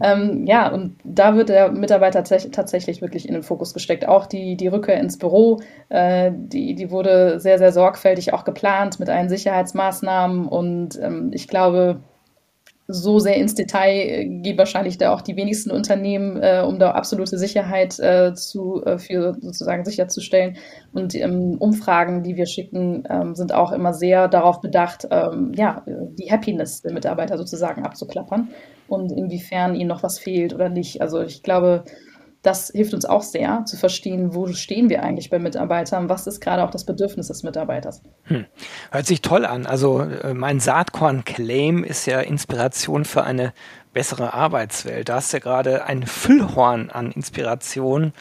Ähm, 0.02 0.46
ja, 0.46 0.72
und 0.72 0.98
da 1.04 1.36
wird 1.36 1.50
der 1.50 1.72
Mitarbeiter 1.72 2.24
tatsächlich 2.24 3.02
wirklich 3.02 3.28
in 3.28 3.34
den 3.34 3.44
Fokus 3.44 3.74
gesteckt. 3.74 4.08
Auch 4.08 4.26
die, 4.26 4.58
die 4.58 4.68
Rückkehr 4.68 5.00
ins 5.00 5.18
Büro, 5.18 5.62
äh, 5.90 6.32
die, 6.34 6.76
die 6.76 6.92
wurde 6.92 7.40
sehr, 7.40 7.58
sehr 7.58 7.72
sorgfältig 7.72 8.34
auch 8.34 8.44
geplant 8.44 9.00
mit 9.00 9.10
allen 9.10 9.30
Sicherheitsmaßnahmen. 9.30 10.48
Und 10.48 11.00
ähm, 11.02 11.32
ich 11.34 11.48
glaube, 11.48 12.02
so 12.88 13.18
sehr 13.20 13.38
ins 13.38 13.56
Detail 13.56 13.94
äh, 13.94 14.26
gehen 14.26 14.58
wahrscheinlich 14.58 14.98
da 14.98 15.12
auch 15.12 15.22
die 15.22 15.36
wenigsten 15.36 15.72
Unternehmen, 15.72 16.42
äh, 16.42 16.64
um 16.66 16.78
da 16.78 16.92
absolute 16.92 17.38
Sicherheit 17.38 18.00
äh, 18.00 18.34
zu, 18.36 18.84
äh, 18.86 19.00
für 19.00 19.36
sozusagen 19.40 19.86
sicherzustellen. 19.86 20.58
Und 20.94 21.16
ähm, 21.16 21.58
Umfragen, 21.58 22.22
die 22.22 22.36
wir 22.36 22.46
schicken, 22.46 23.04
ähm, 23.10 23.34
sind 23.34 23.54
auch 23.54 23.72
immer 23.72 23.94
sehr 23.94 24.28
darauf 24.28 24.62
bedacht, 24.62 25.08
ähm, 25.10 25.52
ja, 25.56 25.84
die 25.88 26.32
Happiness 26.32 26.82
der 26.82 26.94
Mitarbeiter 26.94 27.38
sozusagen 27.38 27.84
abzuklappern 27.84 28.50
und 28.88 29.12
inwiefern 29.12 29.76
ihnen 29.76 29.90
noch 29.90 30.04
was 30.04 30.20
fehlt 30.20 30.54
oder 30.54 30.70
nicht. 30.70 31.02
Also 31.02 31.22
ich 31.22 31.44
glaube, 31.44 31.84
das 32.46 32.70
hilft 32.70 32.94
uns 32.94 33.06
auch 33.06 33.24
sehr 33.24 33.66
zu 33.66 33.76
verstehen, 33.76 34.36
wo 34.36 34.48
stehen 34.48 34.90
wir 34.90 35.02
eigentlich 35.02 35.32
bei 35.32 35.40
Mitarbeitern, 35.40 36.10
was 36.10 36.28
ist 36.28 36.42
gerade 36.42 36.64
auch 36.64 36.70
das 36.70 36.86
Bedürfnis 36.86 37.28
des 37.28 37.42
Mitarbeiters. 37.42 38.04
Hm. 38.26 38.46
Hört 38.92 39.08
sich 39.08 39.22
toll 39.22 39.46
an. 39.46 39.66
Also 39.66 40.02
äh, 40.02 40.34
mein 40.34 40.60
Saatkorn-Claim 40.60 41.84
ist 41.84 42.06
ja 42.06 42.20
Inspiration 42.22 43.04
für 43.04 43.24
eine 43.24 43.54
bessere 43.94 44.34
Arbeitswelt. 44.34 45.10
Da 45.10 45.16
hast 45.16 45.34
du 45.34 45.38
ja 45.38 45.44
gerade 45.44 45.86
ein 45.86 46.06
Füllhorn 46.06 46.92
an 46.92 47.12
Inspiration 47.12 48.14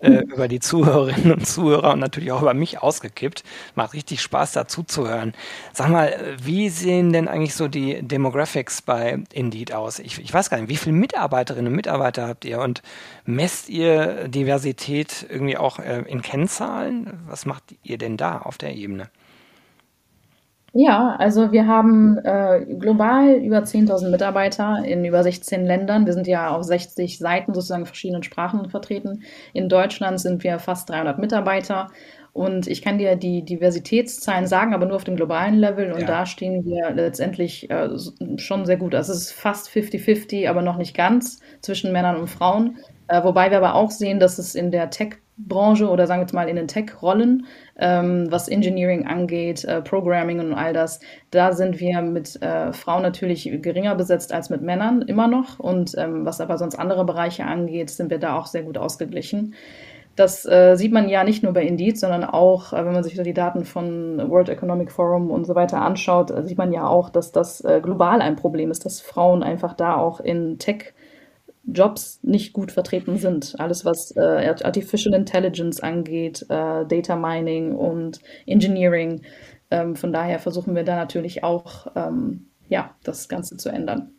äh, 0.00 0.22
über 0.22 0.48
die 0.48 0.60
Zuhörerinnen 0.60 1.32
und 1.32 1.46
Zuhörer 1.46 1.92
und 1.92 2.00
natürlich 2.00 2.32
auch 2.32 2.42
über 2.42 2.54
mich 2.54 2.82
ausgekippt. 2.82 3.44
Macht 3.74 3.94
richtig 3.94 4.20
Spaß, 4.22 4.52
dazu 4.52 4.82
zu 4.82 5.08
hören. 5.08 5.34
Sag 5.72 5.88
mal, 5.88 6.36
wie 6.42 6.68
sehen 6.68 7.12
denn 7.12 7.28
eigentlich 7.28 7.54
so 7.54 7.68
die 7.68 8.02
Demographics 8.02 8.82
bei 8.82 9.18
Indeed 9.32 9.72
aus? 9.72 9.98
Ich, 9.98 10.18
ich 10.18 10.32
weiß 10.32 10.50
gar 10.50 10.58
nicht, 10.58 10.68
wie 10.68 10.76
viele 10.76 10.96
Mitarbeiterinnen 10.96 11.68
und 11.68 11.76
Mitarbeiter 11.76 12.28
habt 12.28 12.44
ihr 12.44 12.60
und 12.60 12.82
messt 13.24 13.68
ihr 13.68 14.28
Diversität 14.28 15.26
irgendwie 15.28 15.56
auch 15.56 15.78
äh, 15.78 16.02
in 16.02 16.22
Kennzahlen? 16.22 17.20
Was 17.26 17.46
macht 17.46 17.64
ihr 17.82 17.98
denn 17.98 18.16
da 18.16 18.38
auf 18.38 18.58
der 18.58 18.74
Ebene? 18.74 19.10
Ja, 20.74 21.16
also 21.18 21.50
wir 21.50 21.66
haben 21.66 22.18
äh, 22.18 22.64
global 22.78 23.30
über 23.36 23.64
10.000 23.64 24.10
Mitarbeiter 24.10 24.84
in 24.84 25.04
über 25.04 25.22
16 25.22 25.64
Ländern. 25.64 26.04
Wir 26.04 26.12
sind 26.12 26.26
ja 26.26 26.50
auf 26.54 26.62
60 26.62 27.18
Seiten 27.18 27.54
sozusagen 27.54 27.86
verschiedenen 27.86 28.22
Sprachen 28.22 28.68
vertreten. 28.68 29.22
In 29.54 29.68
Deutschland 29.70 30.20
sind 30.20 30.44
wir 30.44 30.58
fast 30.58 30.90
300 30.90 31.18
Mitarbeiter. 31.18 31.90
Und 32.34 32.68
ich 32.68 32.82
kann 32.82 32.98
dir 32.98 33.16
die 33.16 33.44
Diversitätszahlen 33.44 34.46
sagen, 34.46 34.74
aber 34.74 34.86
nur 34.86 34.96
auf 34.96 35.04
dem 35.04 35.16
globalen 35.16 35.54
Level. 35.54 35.90
Und 35.90 36.02
ja. 36.02 36.06
da 36.06 36.26
stehen 36.26 36.64
wir 36.64 36.90
letztendlich 36.90 37.70
äh, 37.70 37.88
schon 38.36 38.66
sehr 38.66 38.76
gut. 38.76 38.94
Also 38.94 39.12
es 39.12 39.22
ist 39.22 39.32
fast 39.32 39.68
50-50, 39.70 40.48
aber 40.48 40.60
noch 40.60 40.76
nicht 40.76 40.94
ganz 40.94 41.40
zwischen 41.62 41.92
Männern 41.92 42.16
und 42.16 42.28
Frauen. 42.28 42.76
Äh, 43.08 43.24
wobei 43.24 43.50
wir 43.50 43.56
aber 43.56 43.74
auch 43.74 43.90
sehen, 43.90 44.20
dass 44.20 44.38
es 44.38 44.54
in 44.54 44.70
der 44.70 44.90
Tech- 44.90 45.18
Branche 45.38 45.88
oder 45.88 46.06
sagen 46.06 46.20
wir 46.20 46.24
jetzt 46.24 46.34
mal 46.34 46.48
in 46.48 46.56
den 46.56 46.68
Tech-Rollen, 46.68 47.46
ähm, 47.78 48.26
was 48.30 48.48
Engineering 48.48 49.06
angeht, 49.06 49.64
äh, 49.64 49.80
Programming 49.82 50.40
und 50.40 50.52
all 50.52 50.72
das, 50.72 51.00
da 51.30 51.52
sind 51.52 51.78
wir 51.80 52.02
mit 52.02 52.40
äh, 52.42 52.72
Frauen 52.72 53.02
natürlich 53.02 53.50
geringer 53.62 53.94
besetzt 53.94 54.32
als 54.32 54.50
mit 54.50 54.62
Männern 54.62 55.02
immer 55.02 55.28
noch. 55.28 55.58
Und 55.58 55.94
ähm, 55.96 56.26
was 56.26 56.40
aber 56.40 56.58
sonst 56.58 56.74
andere 56.76 57.04
Bereiche 57.04 57.44
angeht, 57.44 57.90
sind 57.90 58.10
wir 58.10 58.18
da 58.18 58.36
auch 58.36 58.46
sehr 58.46 58.62
gut 58.62 58.78
ausgeglichen. 58.78 59.54
Das 60.18 60.44
äh, 60.46 60.74
sieht 60.74 60.92
man 60.92 61.08
ja 61.08 61.22
nicht 61.22 61.44
nur 61.44 61.52
bei 61.52 61.62
Indeed, 61.62 61.96
sondern 61.96 62.24
auch, 62.24 62.72
äh, 62.72 62.84
wenn 62.84 62.92
man 62.92 63.04
sich 63.04 63.14
die 63.14 63.32
Daten 63.32 63.64
von 63.64 64.28
World 64.28 64.48
Economic 64.48 64.90
Forum 64.90 65.30
und 65.30 65.44
so 65.44 65.54
weiter 65.54 65.80
anschaut, 65.80 66.32
äh, 66.32 66.42
sieht 66.42 66.58
man 66.58 66.72
ja 66.72 66.88
auch, 66.88 67.08
dass 67.08 67.30
das 67.30 67.60
äh, 67.64 67.80
global 67.80 68.20
ein 68.20 68.34
Problem 68.34 68.72
ist, 68.72 68.84
dass 68.84 69.00
Frauen 69.00 69.44
einfach 69.44 69.74
da 69.74 69.96
auch 69.96 70.18
in 70.18 70.58
Tech 70.58 70.92
Jobs 71.70 72.20
nicht 72.22 72.52
gut 72.52 72.72
vertreten 72.72 73.18
sind. 73.18 73.54
Alles, 73.58 73.84
was 73.84 74.16
äh, 74.16 74.54
Artificial 74.62 75.14
Intelligence 75.14 75.80
angeht, 75.80 76.42
äh, 76.48 76.86
Data 76.86 77.16
Mining 77.16 77.74
und 77.74 78.20
Engineering. 78.46 79.22
Ähm, 79.70 79.94
von 79.94 80.12
daher 80.12 80.38
versuchen 80.38 80.74
wir 80.74 80.84
da 80.84 80.96
natürlich 80.96 81.44
auch, 81.44 81.88
ähm, 81.94 82.46
ja, 82.68 82.94
das 83.04 83.28
Ganze 83.28 83.56
zu 83.56 83.68
ändern. 83.68 84.12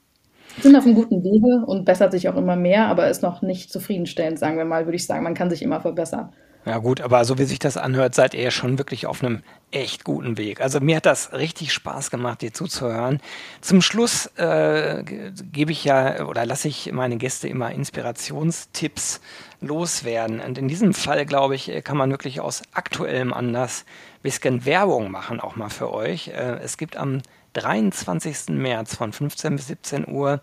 Sind 0.60 0.76
auf 0.76 0.86
einem 0.86 0.96
guten 0.96 1.24
Wege 1.24 1.66
und 1.66 1.86
bessert 1.86 2.12
sich 2.12 2.30
auch 2.30 2.36
immer 2.36 2.56
mehr, 2.56 2.88
aber 2.88 3.10
ist 3.10 3.24
noch 3.24 3.42
nicht 3.42 3.72
zufriedenstellend, 3.72 4.40
sagen 4.40 4.58
wir 4.58 4.66
mal, 4.66 4.86
würde 4.86 4.96
ich 4.96 5.06
sagen. 5.06 5.24
Man 5.24 5.36
kann 5.36 5.50
sich 5.50 5.62
immer 5.62 5.82
verbessern. 5.82 6.34
Ja 6.70 6.78
gut, 6.78 7.02
aber 7.02 7.26
so 7.26 7.40
wie 7.40 7.46
sich 7.46 7.58
das 7.58 7.78
anhört, 7.78 8.14
seid 8.14 8.36
ihr 8.36 8.52
schon 8.52 8.78
wirklich 8.78 9.08
auf 9.08 9.24
einem 9.24 9.42
echt 9.72 10.04
guten 10.04 10.38
Weg. 10.38 10.62
Also 10.62 10.80
mir 10.80 10.98
hat 10.98 11.08
das 11.08 11.34
richtig 11.34 11.74
Spaß 11.74 12.12
gemacht, 12.12 12.44
dir 12.44 12.54
zuzuhören. 12.54 13.22
Zum 13.60 13.82
Schluss 13.82 14.28
äh, 14.36 15.04
gebe 15.52 15.72
ich 15.72 15.84
ja 15.84 16.28
oder 16.28 16.46
lasse 16.46 16.68
ich 16.68 16.92
meine 16.92 17.18
Gäste 17.18 17.48
immer 17.48 17.72
Inspirationstipps 17.72 19.20
loswerden. 19.62 20.42
Und 20.42 20.60
in 20.60 20.68
diesem 20.68 20.94
Fall, 20.94 21.26
glaube 21.26 21.56
ich, 21.56 21.72
kann 21.84 21.98
man 21.98 22.12
wirklich 22.12 22.40
aus 22.40 22.62
aktuellem 22.72 23.34
Anlass 23.34 23.84
ein 23.88 24.22
bisschen 24.22 24.64
Werbung 24.64 25.10
machen, 25.10 25.40
auch 25.40 25.56
mal 25.56 25.72
für 25.72 25.92
euch. 25.92 26.28
Äh, 26.28 26.60
es 26.62 26.78
gibt 26.78 26.98
am 26.98 27.24
23. 27.54 28.50
März 28.50 28.96
von 28.96 29.12
15 29.12 29.56
bis 29.56 29.66
17 29.66 30.08
Uhr 30.08 30.40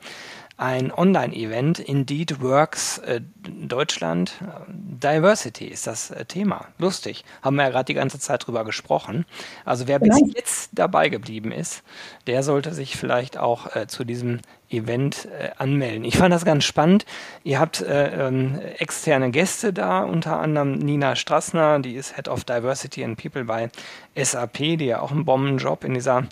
ein 0.58 0.90
Online-Event, 0.90 1.78
Indeed 1.80 2.40
Works 2.40 2.98
äh, 2.98 3.20
Deutschland. 3.42 4.32
Diversity 4.68 5.66
ist 5.66 5.86
das 5.86 6.10
äh, 6.10 6.24
Thema. 6.24 6.66
Lustig. 6.78 7.24
Haben 7.42 7.56
wir 7.56 7.64
ja 7.64 7.70
gerade 7.70 7.84
die 7.84 7.94
ganze 7.94 8.18
Zeit 8.18 8.46
drüber 8.46 8.64
gesprochen. 8.64 9.26
Also 9.66 9.86
wer 9.86 9.98
bis 9.98 10.18
jetzt 10.34 10.70
dabei 10.72 11.10
geblieben 11.10 11.52
ist, 11.52 11.82
der 12.26 12.42
sollte 12.42 12.72
sich 12.72 12.96
vielleicht 12.96 13.36
auch 13.36 13.76
äh, 13.76 13.86
zu 13.86 14.04
diesem 14.04 14.40
Event 14.70 15.26
äh, 15.26 15.50
anmelden. 15.58 16.04
Ich 16.04 16.16
fand 16.16 16.32
das 16.32 16.46
ganz 16.46 16.64
spannend. 16.64 17.04
Ihr 17.44 17.60
habt 17.60 17.82
äh, 17.82 18.26
ähm, 18.26 18.58
externe 18.78 19.30
Gäste 19.30 19.74
da, 19.74 20.04
unter 20.04 20.40
anderem 20.40 20.72
Nina 20.78 21.16
Strassner, 21.16 21.80
die 21.80 21.96
ist 21.96 22.16
Head 22.16 22.28
of 22.28 22.44
Diversity 22.44 23.04
and 23.04 23.20
People 23.20 23.44
bei 23.44 23.68
SAP, 24.16 24.56
die 24.56 24.86
ja 24.86 25.00
auch 25.00 25.12
einen 25.12 25.26
Bombenjob 25.26 25.84
in 25.84 25.92
dieser 25.92 26.24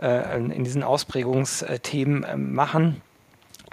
äh, 0.00 0.36
in 0.36 0.64
diesen 0.64 0.82
Ausprägungsthemen 0.82 2.54
machen. 2.54 3.02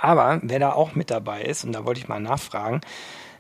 Aber 0.04 0.40
wer 0.44 0.60
da 0.60 0.74
auch 0.74 0.96
mit 0.96 1.10
dabei 1.10 1.44
ist, 1.44 1.64
und 1.64 1.72
da 1.72 1.86
wollte 1.86 2.02
ich 2.02 2.10
mal 2.10 2.20
nachfragen, 2.20 2.82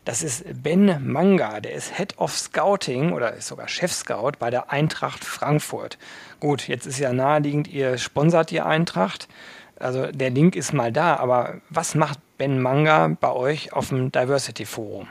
das 0.06 0.24
ist 0.24 0.46
Ben 0.64 1.06
Manga, 1.06 1.60
der 1.60 1.74
ist 1.74 1.98
Head 1.98 2.18
of 2.18 2.32
Scouting 2.32 3.12
oder 3.12 3.34
ist 3.34 3.48
sogar 3.48 3.68
Chef-Scout 3.68 4.32
bei 4.40 4.50
der 4.50 4.72
Eintracht 4.72 5.26
Frankfurt. 5.26 5.98
Gut, 6.40 6.70
jetzt 6.70 6.88
ist 6.88 7.00
ja 7.00 7.12
naheliegend, 7.12 7.68
ihr 7.68 7.98
sponsert 7.98 8.50
die 8.50 8.62
Eintracht. 8.62 9.28
Also 9.78 10.10
der 10.10 10.30
Link 10.30 10.56
ist 10.56 10.72
mal 10.72 10.94
da, 10.94 11.18
aber 11.18 11.56
was 11.70 11.96
macht 11.96 12.20
Ben 12.38 12.62
Manga 12.62 13.10
bei 13.20 13.34
euch 13.34 13.74
auf 13.74 13.90
dem 13.90 14.14
Diversity 14.14 14.64
Forum? 14.64 15.10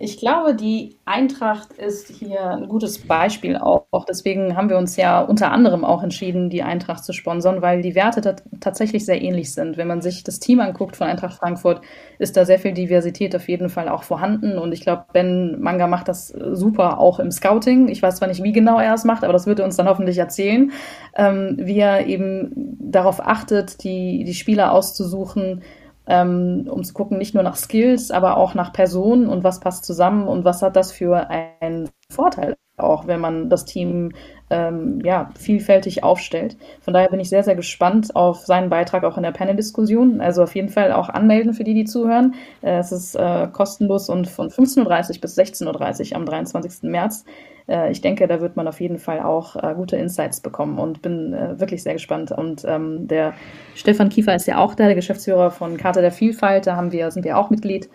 Ich 0.00 0.18
glaube, 0.18 0.54
die 0.54 0.96
Eintracht 1.04 1.72
ist 1.72 2.08
hier 2.08 2.50
ein 2.50 2.68
gutes 2.68 2.98
Beispiel 3.00 3.56
auch. 3.56 4.04
Deswegen 4.08 4.56
haben 4.56 4.70
wir 4.70 4.78
uns 4.78 4.96
ja 4.96 5.20
unter 5.20 5.50
anderem 5.50 5.84
auch 5.84 6.04
entschieden, 6.04 6.50
die 6.50 6.62
Eintracht 6.62 7.02
zu 7.04 7.12
sponsern, 7.12 7.62
weil 7.62 7.82
die 7.82 7.96
Werte 7.96 8.36
tatsächlich 8.60 9.04
sehr 9.04 9.20
ähnlich 9.20 9.52
sind. 9.52 9.76
Wenn 9.76 9.88
man 9.88 10.00
sich 10.00 10.22
das 10.22 10.38
Team 10.38 10.60
anguckt 10.60 10.94
von 10.94 11.08
Eintracht 11.08 11.38
Frankfurt, 11.38 11.80
ist 12.20 12.36
da 12.36 12.44
sehr 12.44 12.60
viel 12.60 12.74
Diversität 12.74 13.34
auf 13.34 13.48
jeden 13.48 13.70
Fall 13.70 13.88
auch 13.88 14.04
vorhanden. 14.04 14.56
Und 14.56 14.70
ich 14.70 14.82
glaube, 14.82 15.06
Ben 15.12 15.60
Manga 15.60 15.88
macht 15.88 16.06
das 16.06 16.28
super 16.28 17.00
auch 17.00 17.18
im 17.18 17.32
Scouting. 17.32 17.88
Ich 17.88 18.00
weiß 18.00 18.16
zwar 18.16 18.28
nicht, 18.28 18.44
wie 18.44 18.52
genau 18.52 18.78
er 18.78 18.94
es 18.94 19.02
macht, 19.04 19.24
aber 19.24 19.32
das 19.32 19.46
wird 19.46 19.58
er 19.58 19.64
uns 19.64 19.76
dann 19.76 19.88
hoffentlich 19.88 20.18
erzählen, 20.18 20.70
ähm, 21.16 21.56
wie 21.58 21.78
er 21.78 22.06
eben 22.06 22.76
darauf 22.78 23.20
achtet, 23.20 23.82
die, 23.82 24.22
die 24.22 24.34
Spieler 24.34 24.72
auszusuchen, 24.72 25.62
ähm, 26.08 26.68
um 26.70 26.84
zu 26.84 26.94
gucken, 26.94 27.18
nicht 27.18 27.34
nur 27.34 27.42
nach 27.42 27.56
Skills, 27.56 28.10
aber 28.10 28.36
auch 28.36 28.54
nach 28.54 28.72
Personen 28.72 29.28
und 29.28 29.44
was 29.44 29.60
passt 29.60 29.84
zusammen 29.84 30.26
und 30.26 30.44
was 30.44 30.62
hat 30.62 30.76
das 30.76 30.90
für 30.90 31.28
einen 31.28 31.90
Vorteil 32.10 32.56
auch, 32.80 33.06
wenn 33.06 33.20
man 33.20 33.50
das 33.50 33.64
Team 33.64 34.12
ähm, 34.50 35.00
ja, 35.04 35.30
vielfältig 35.38 36.02
aufstellt. 36.04 36.56
Von 36.80 36.94
daher 36.94 37.08
bin 37.08 37.20
ich 37.20 37.28
sehr, 37.28 37.42
sehr 37.42 37.56
gespannt 37.56 38.16
auf 38.16 38.46
seinen 38.46 38.70
Beitrag 38.70 39.04
auch 39.04 39.16
in 39.16 39.22
der 39.22 39.32
Panel-Diskussion. 39.32 40.20
Also 40.20 40.42
auf 40.42 40.54
jeden 40.54 40.70
Fall 40.70 40.92
auch 40.92 41.08
anmelden 41.08 41.52
für 41.52 41.64
die, 41.64 41.74
die 41.74 41.84
zuhören. 41.84 42.34
Äh, 42.62 42.78
es 42.78 42.92
ist 42.92 43.14
äh, 43.14 43.48
kostenlos 43.52 44.08
und 44.08 44.28
von 44.28 44.48
15.30 44.48 45.16
Uhr 45.16 45.20
bis 45.20 45.38
16.30 45.38 46.10
Uhr 46.10 46.16
am 46.16 46.24
23. 46.24 46.90
März. 46.90 47.24
Äh, 47.68 47.92
ich 47.92 48.00
denke, 48.00 48.26
da 48.26 48.40
wird 48.40 48.56
man 48.56 48.66
auf 48.66 48.80
jeden 48.80 48.98
Fall 48.98 49.20
auch 49.20 49.56
äh, 49.56 49.74
gute 49.74 49.96
Insights 49.96 50.40
bekommen 50.40 50.78
und 50.78 51.02
bin 51.02 51.34
äh, 51.34 51.60
wirklich 51.60 51.82
sehr 51.82 51.92
gespannt. 51.94 52.32
Und 52.32 52.64
ähm, 52.66 53.06
der 53.06 53.34
Stefan 53.74 54.08
Kiefer 54.08 54.34
ist 54.34 54.46
ja 54.46 54.58
auch 54.58 54.74
da, 54.74 54.86
der 54.86 54.94
Geschäftsführer 54.94 55.50
von 55.50 55.76
Karte 55.76 56.00
der 56.00 56.12
Vielfalt. 56.12 56.66
Da 56.66 56.76
haben 56.76 56.92
wir, 56.92 57.10
sind 57.10 57.24
wir 57.24 57.38
auch 57.38 57.50
Mitglied. 57.50 57.88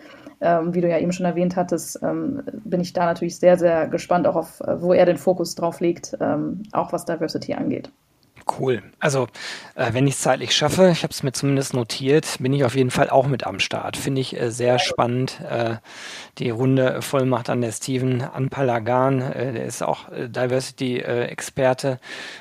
Ähm, 0.44 0.74
wie 0.74 0.82
du 0.82 0.88
ja 0.88 0.98
eben 0.98 1.12
schon 1.12 1.24
erwähnt 1.24 1.56
hattest, 1.56 2.00
ähm, 2.02 2.42
bin 2.64 2.80
ich 2.80 2.92
da 2.92 3.06
natürlich 3.06 3.38
sehr, 3.38 3.56
sehr 3.56 3.88
gespannt, 3.88 4.26
auch 4.26 4.36
auf, 4.36 4.60
wo 4.60 4.92
er 4.92 5.06
den 5.06 5.16
Fokus 5.16 5.54
drauf 5.54 5.80
legt, 5.80 6.16
ähm, 6.20 6.64
auch 6.72 6.92
was 6.92 7.06
Diversity 7.06 7.54
angeht. 7.54 7.90
Cool. 8.46 8.82
Also, 8.98 9.26
äh, 9.74 9.94
wenn 9.94 10.06
ich 10.06 10.14
es 10.14 10.20
zeitlich 10.20 10.54
schaffe, 10.54 10.90
ich 10.90 11.02
habe 11.02 11.12
es 11.12 11.22
mir 11.22 11.32
zumindest 11.32 11.72
notiert, 11.72 12.36
bin 12.40 12.52
ich 12.52 12.64
auf 12.64 12.76
jeden 12.76 12.90
Fall 12.90 13.08
auch 13.08 13.26
mit 13.26 13.46
am 13.46 13.58
Start. 13.58 13.96
Finde 13.96 14.20
ich 14.20 14.38
äh, 14.38 14.50
sehr 14.50 14.78
spannend. 14.78 15.40
Äh, 15.40 15.76
die 16.38 16.50
Runde 16.50 17.00
Vollmacht 17.00 17.48
an 17.48 17.62
der 17.62 17.72
Steven 17.72 18.20
Anpalagan, 18.20 19.22
äh, 19.22 19.52
der 19.54 19.64
ist 19.64 19.82
auch 19.82 20.10
äh, 20.10 20.28
Diversity-Experte, 20.28 21.98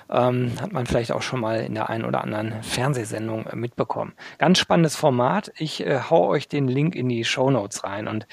ähm, 0.10 0.52
hat 0.60 0.74
man 0.74 0.86
vielleicht 0.88 1.14
auch 1.14 1.22
schon 1.22 1.40
mal 1.40 1.62
in 1.62 1.74
der 1.74 1.90
einen 1.90 2.04
oder 2.04 2.22
anderen 2.22 2.62
Fernsehsendung 2.64 3.48
äh, 3.48 3.56
mitbekommen. 3.56 4.14
Ganz 4.40 4.60
spannendes 4.60 4.98
Format. 4.98 5.54
Ich 5.58 5.86
hau 6.10 6.28
euch 6.28 6.50
den 6.50 6.68
Link 6.68 6.96
in 6.96 7.08
die 7.08 7.24
Show 7.24 7.50
Notes 7.50 7.86
rein 7.86 8.08
und 8.10 8.28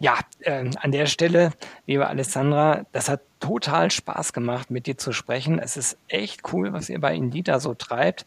ja, 0.00 0.18
äh, 0.40 0.64
an 0.80 0.92
der 0.92 1.04
Stelle, 1.04 1.52
liebe 1.86 2.08
Alessandra, 2.08 2.86
das 2.92 3.10
hat 3.10 3.20
total 3.38 3.90
Spaß 3.90 4.32
gemacht, 4.32 4.70
mit 4.70 4.86
dir 4.86 4.96
zu 4.96 5.12
sprechen. 5.12 5.58
Es 5.58 5.76
ist 5.76 5.98
echt 6.08 6.52
cool, 6.52 6.72
was 6.72 6.88
ihr 6.88 6.98
bei 7.00 7.14
Indita 7.14 7.60
so 7.60 7.74
treibt. 7.74 8.24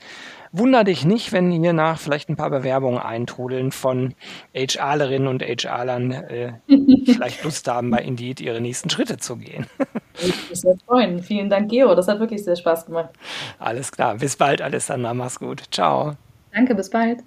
Wunder 0.52 0.84
dich 0.84 1.04
nicht, 1.04 1.32
wenn 1.32 1.52
hier 1.52 1.74
nach 1.74 2.00
vielleicht 2.00 2.30
ein 2.30 2.36
paar 2.36 2.52
Bewerbungen 2.52 3.00
eintrudeln 3.00 3.72
von 3.72 4.14
HRlerinnen 4.54 5.28
und 5.28 5.42
HRlern, 5.42 6.12
äh, 6.12 6.54
vielleicht 7.06 7.44
Lust 7.44 7.68
haben, 7.68 7.90
bei 7.90 8.04
Indeed 8.04 8.40
ihre 8.40 8.62
nächsten 8.62 8.92
Schritte 8.92 9.18
zu 9.18 9.38
gehen. 9.38 9.66
Ich 10.20 10.28
würde 10.28 10.50
mich 10.52 10.62
sehr 10.62 10.78
freuen. 10.86 11.24
Vielen 11.24 11.50
Dank, 11.50 11.72
Gero. 11.72 11.96
Das 11.96 12.08
hat 12.08 12.20
wirklich 12.20 12.44
sehr 12.44 12.56
Spaß 12.56 12.86
gemacht. 12.86 13.10
Alles 13.58 13.92
klar. 13.92 14.16
Bis 14.16 14.36
bald, 14.36 14.62
Alessandra. 14.62 15.16
Mach's 15.16 15.40
gut. 15.40 15.64
Ciao. 15.72 16.14
Danke, 16.54 16.76
bis 16.76 16.92
bald. 16.92 17.24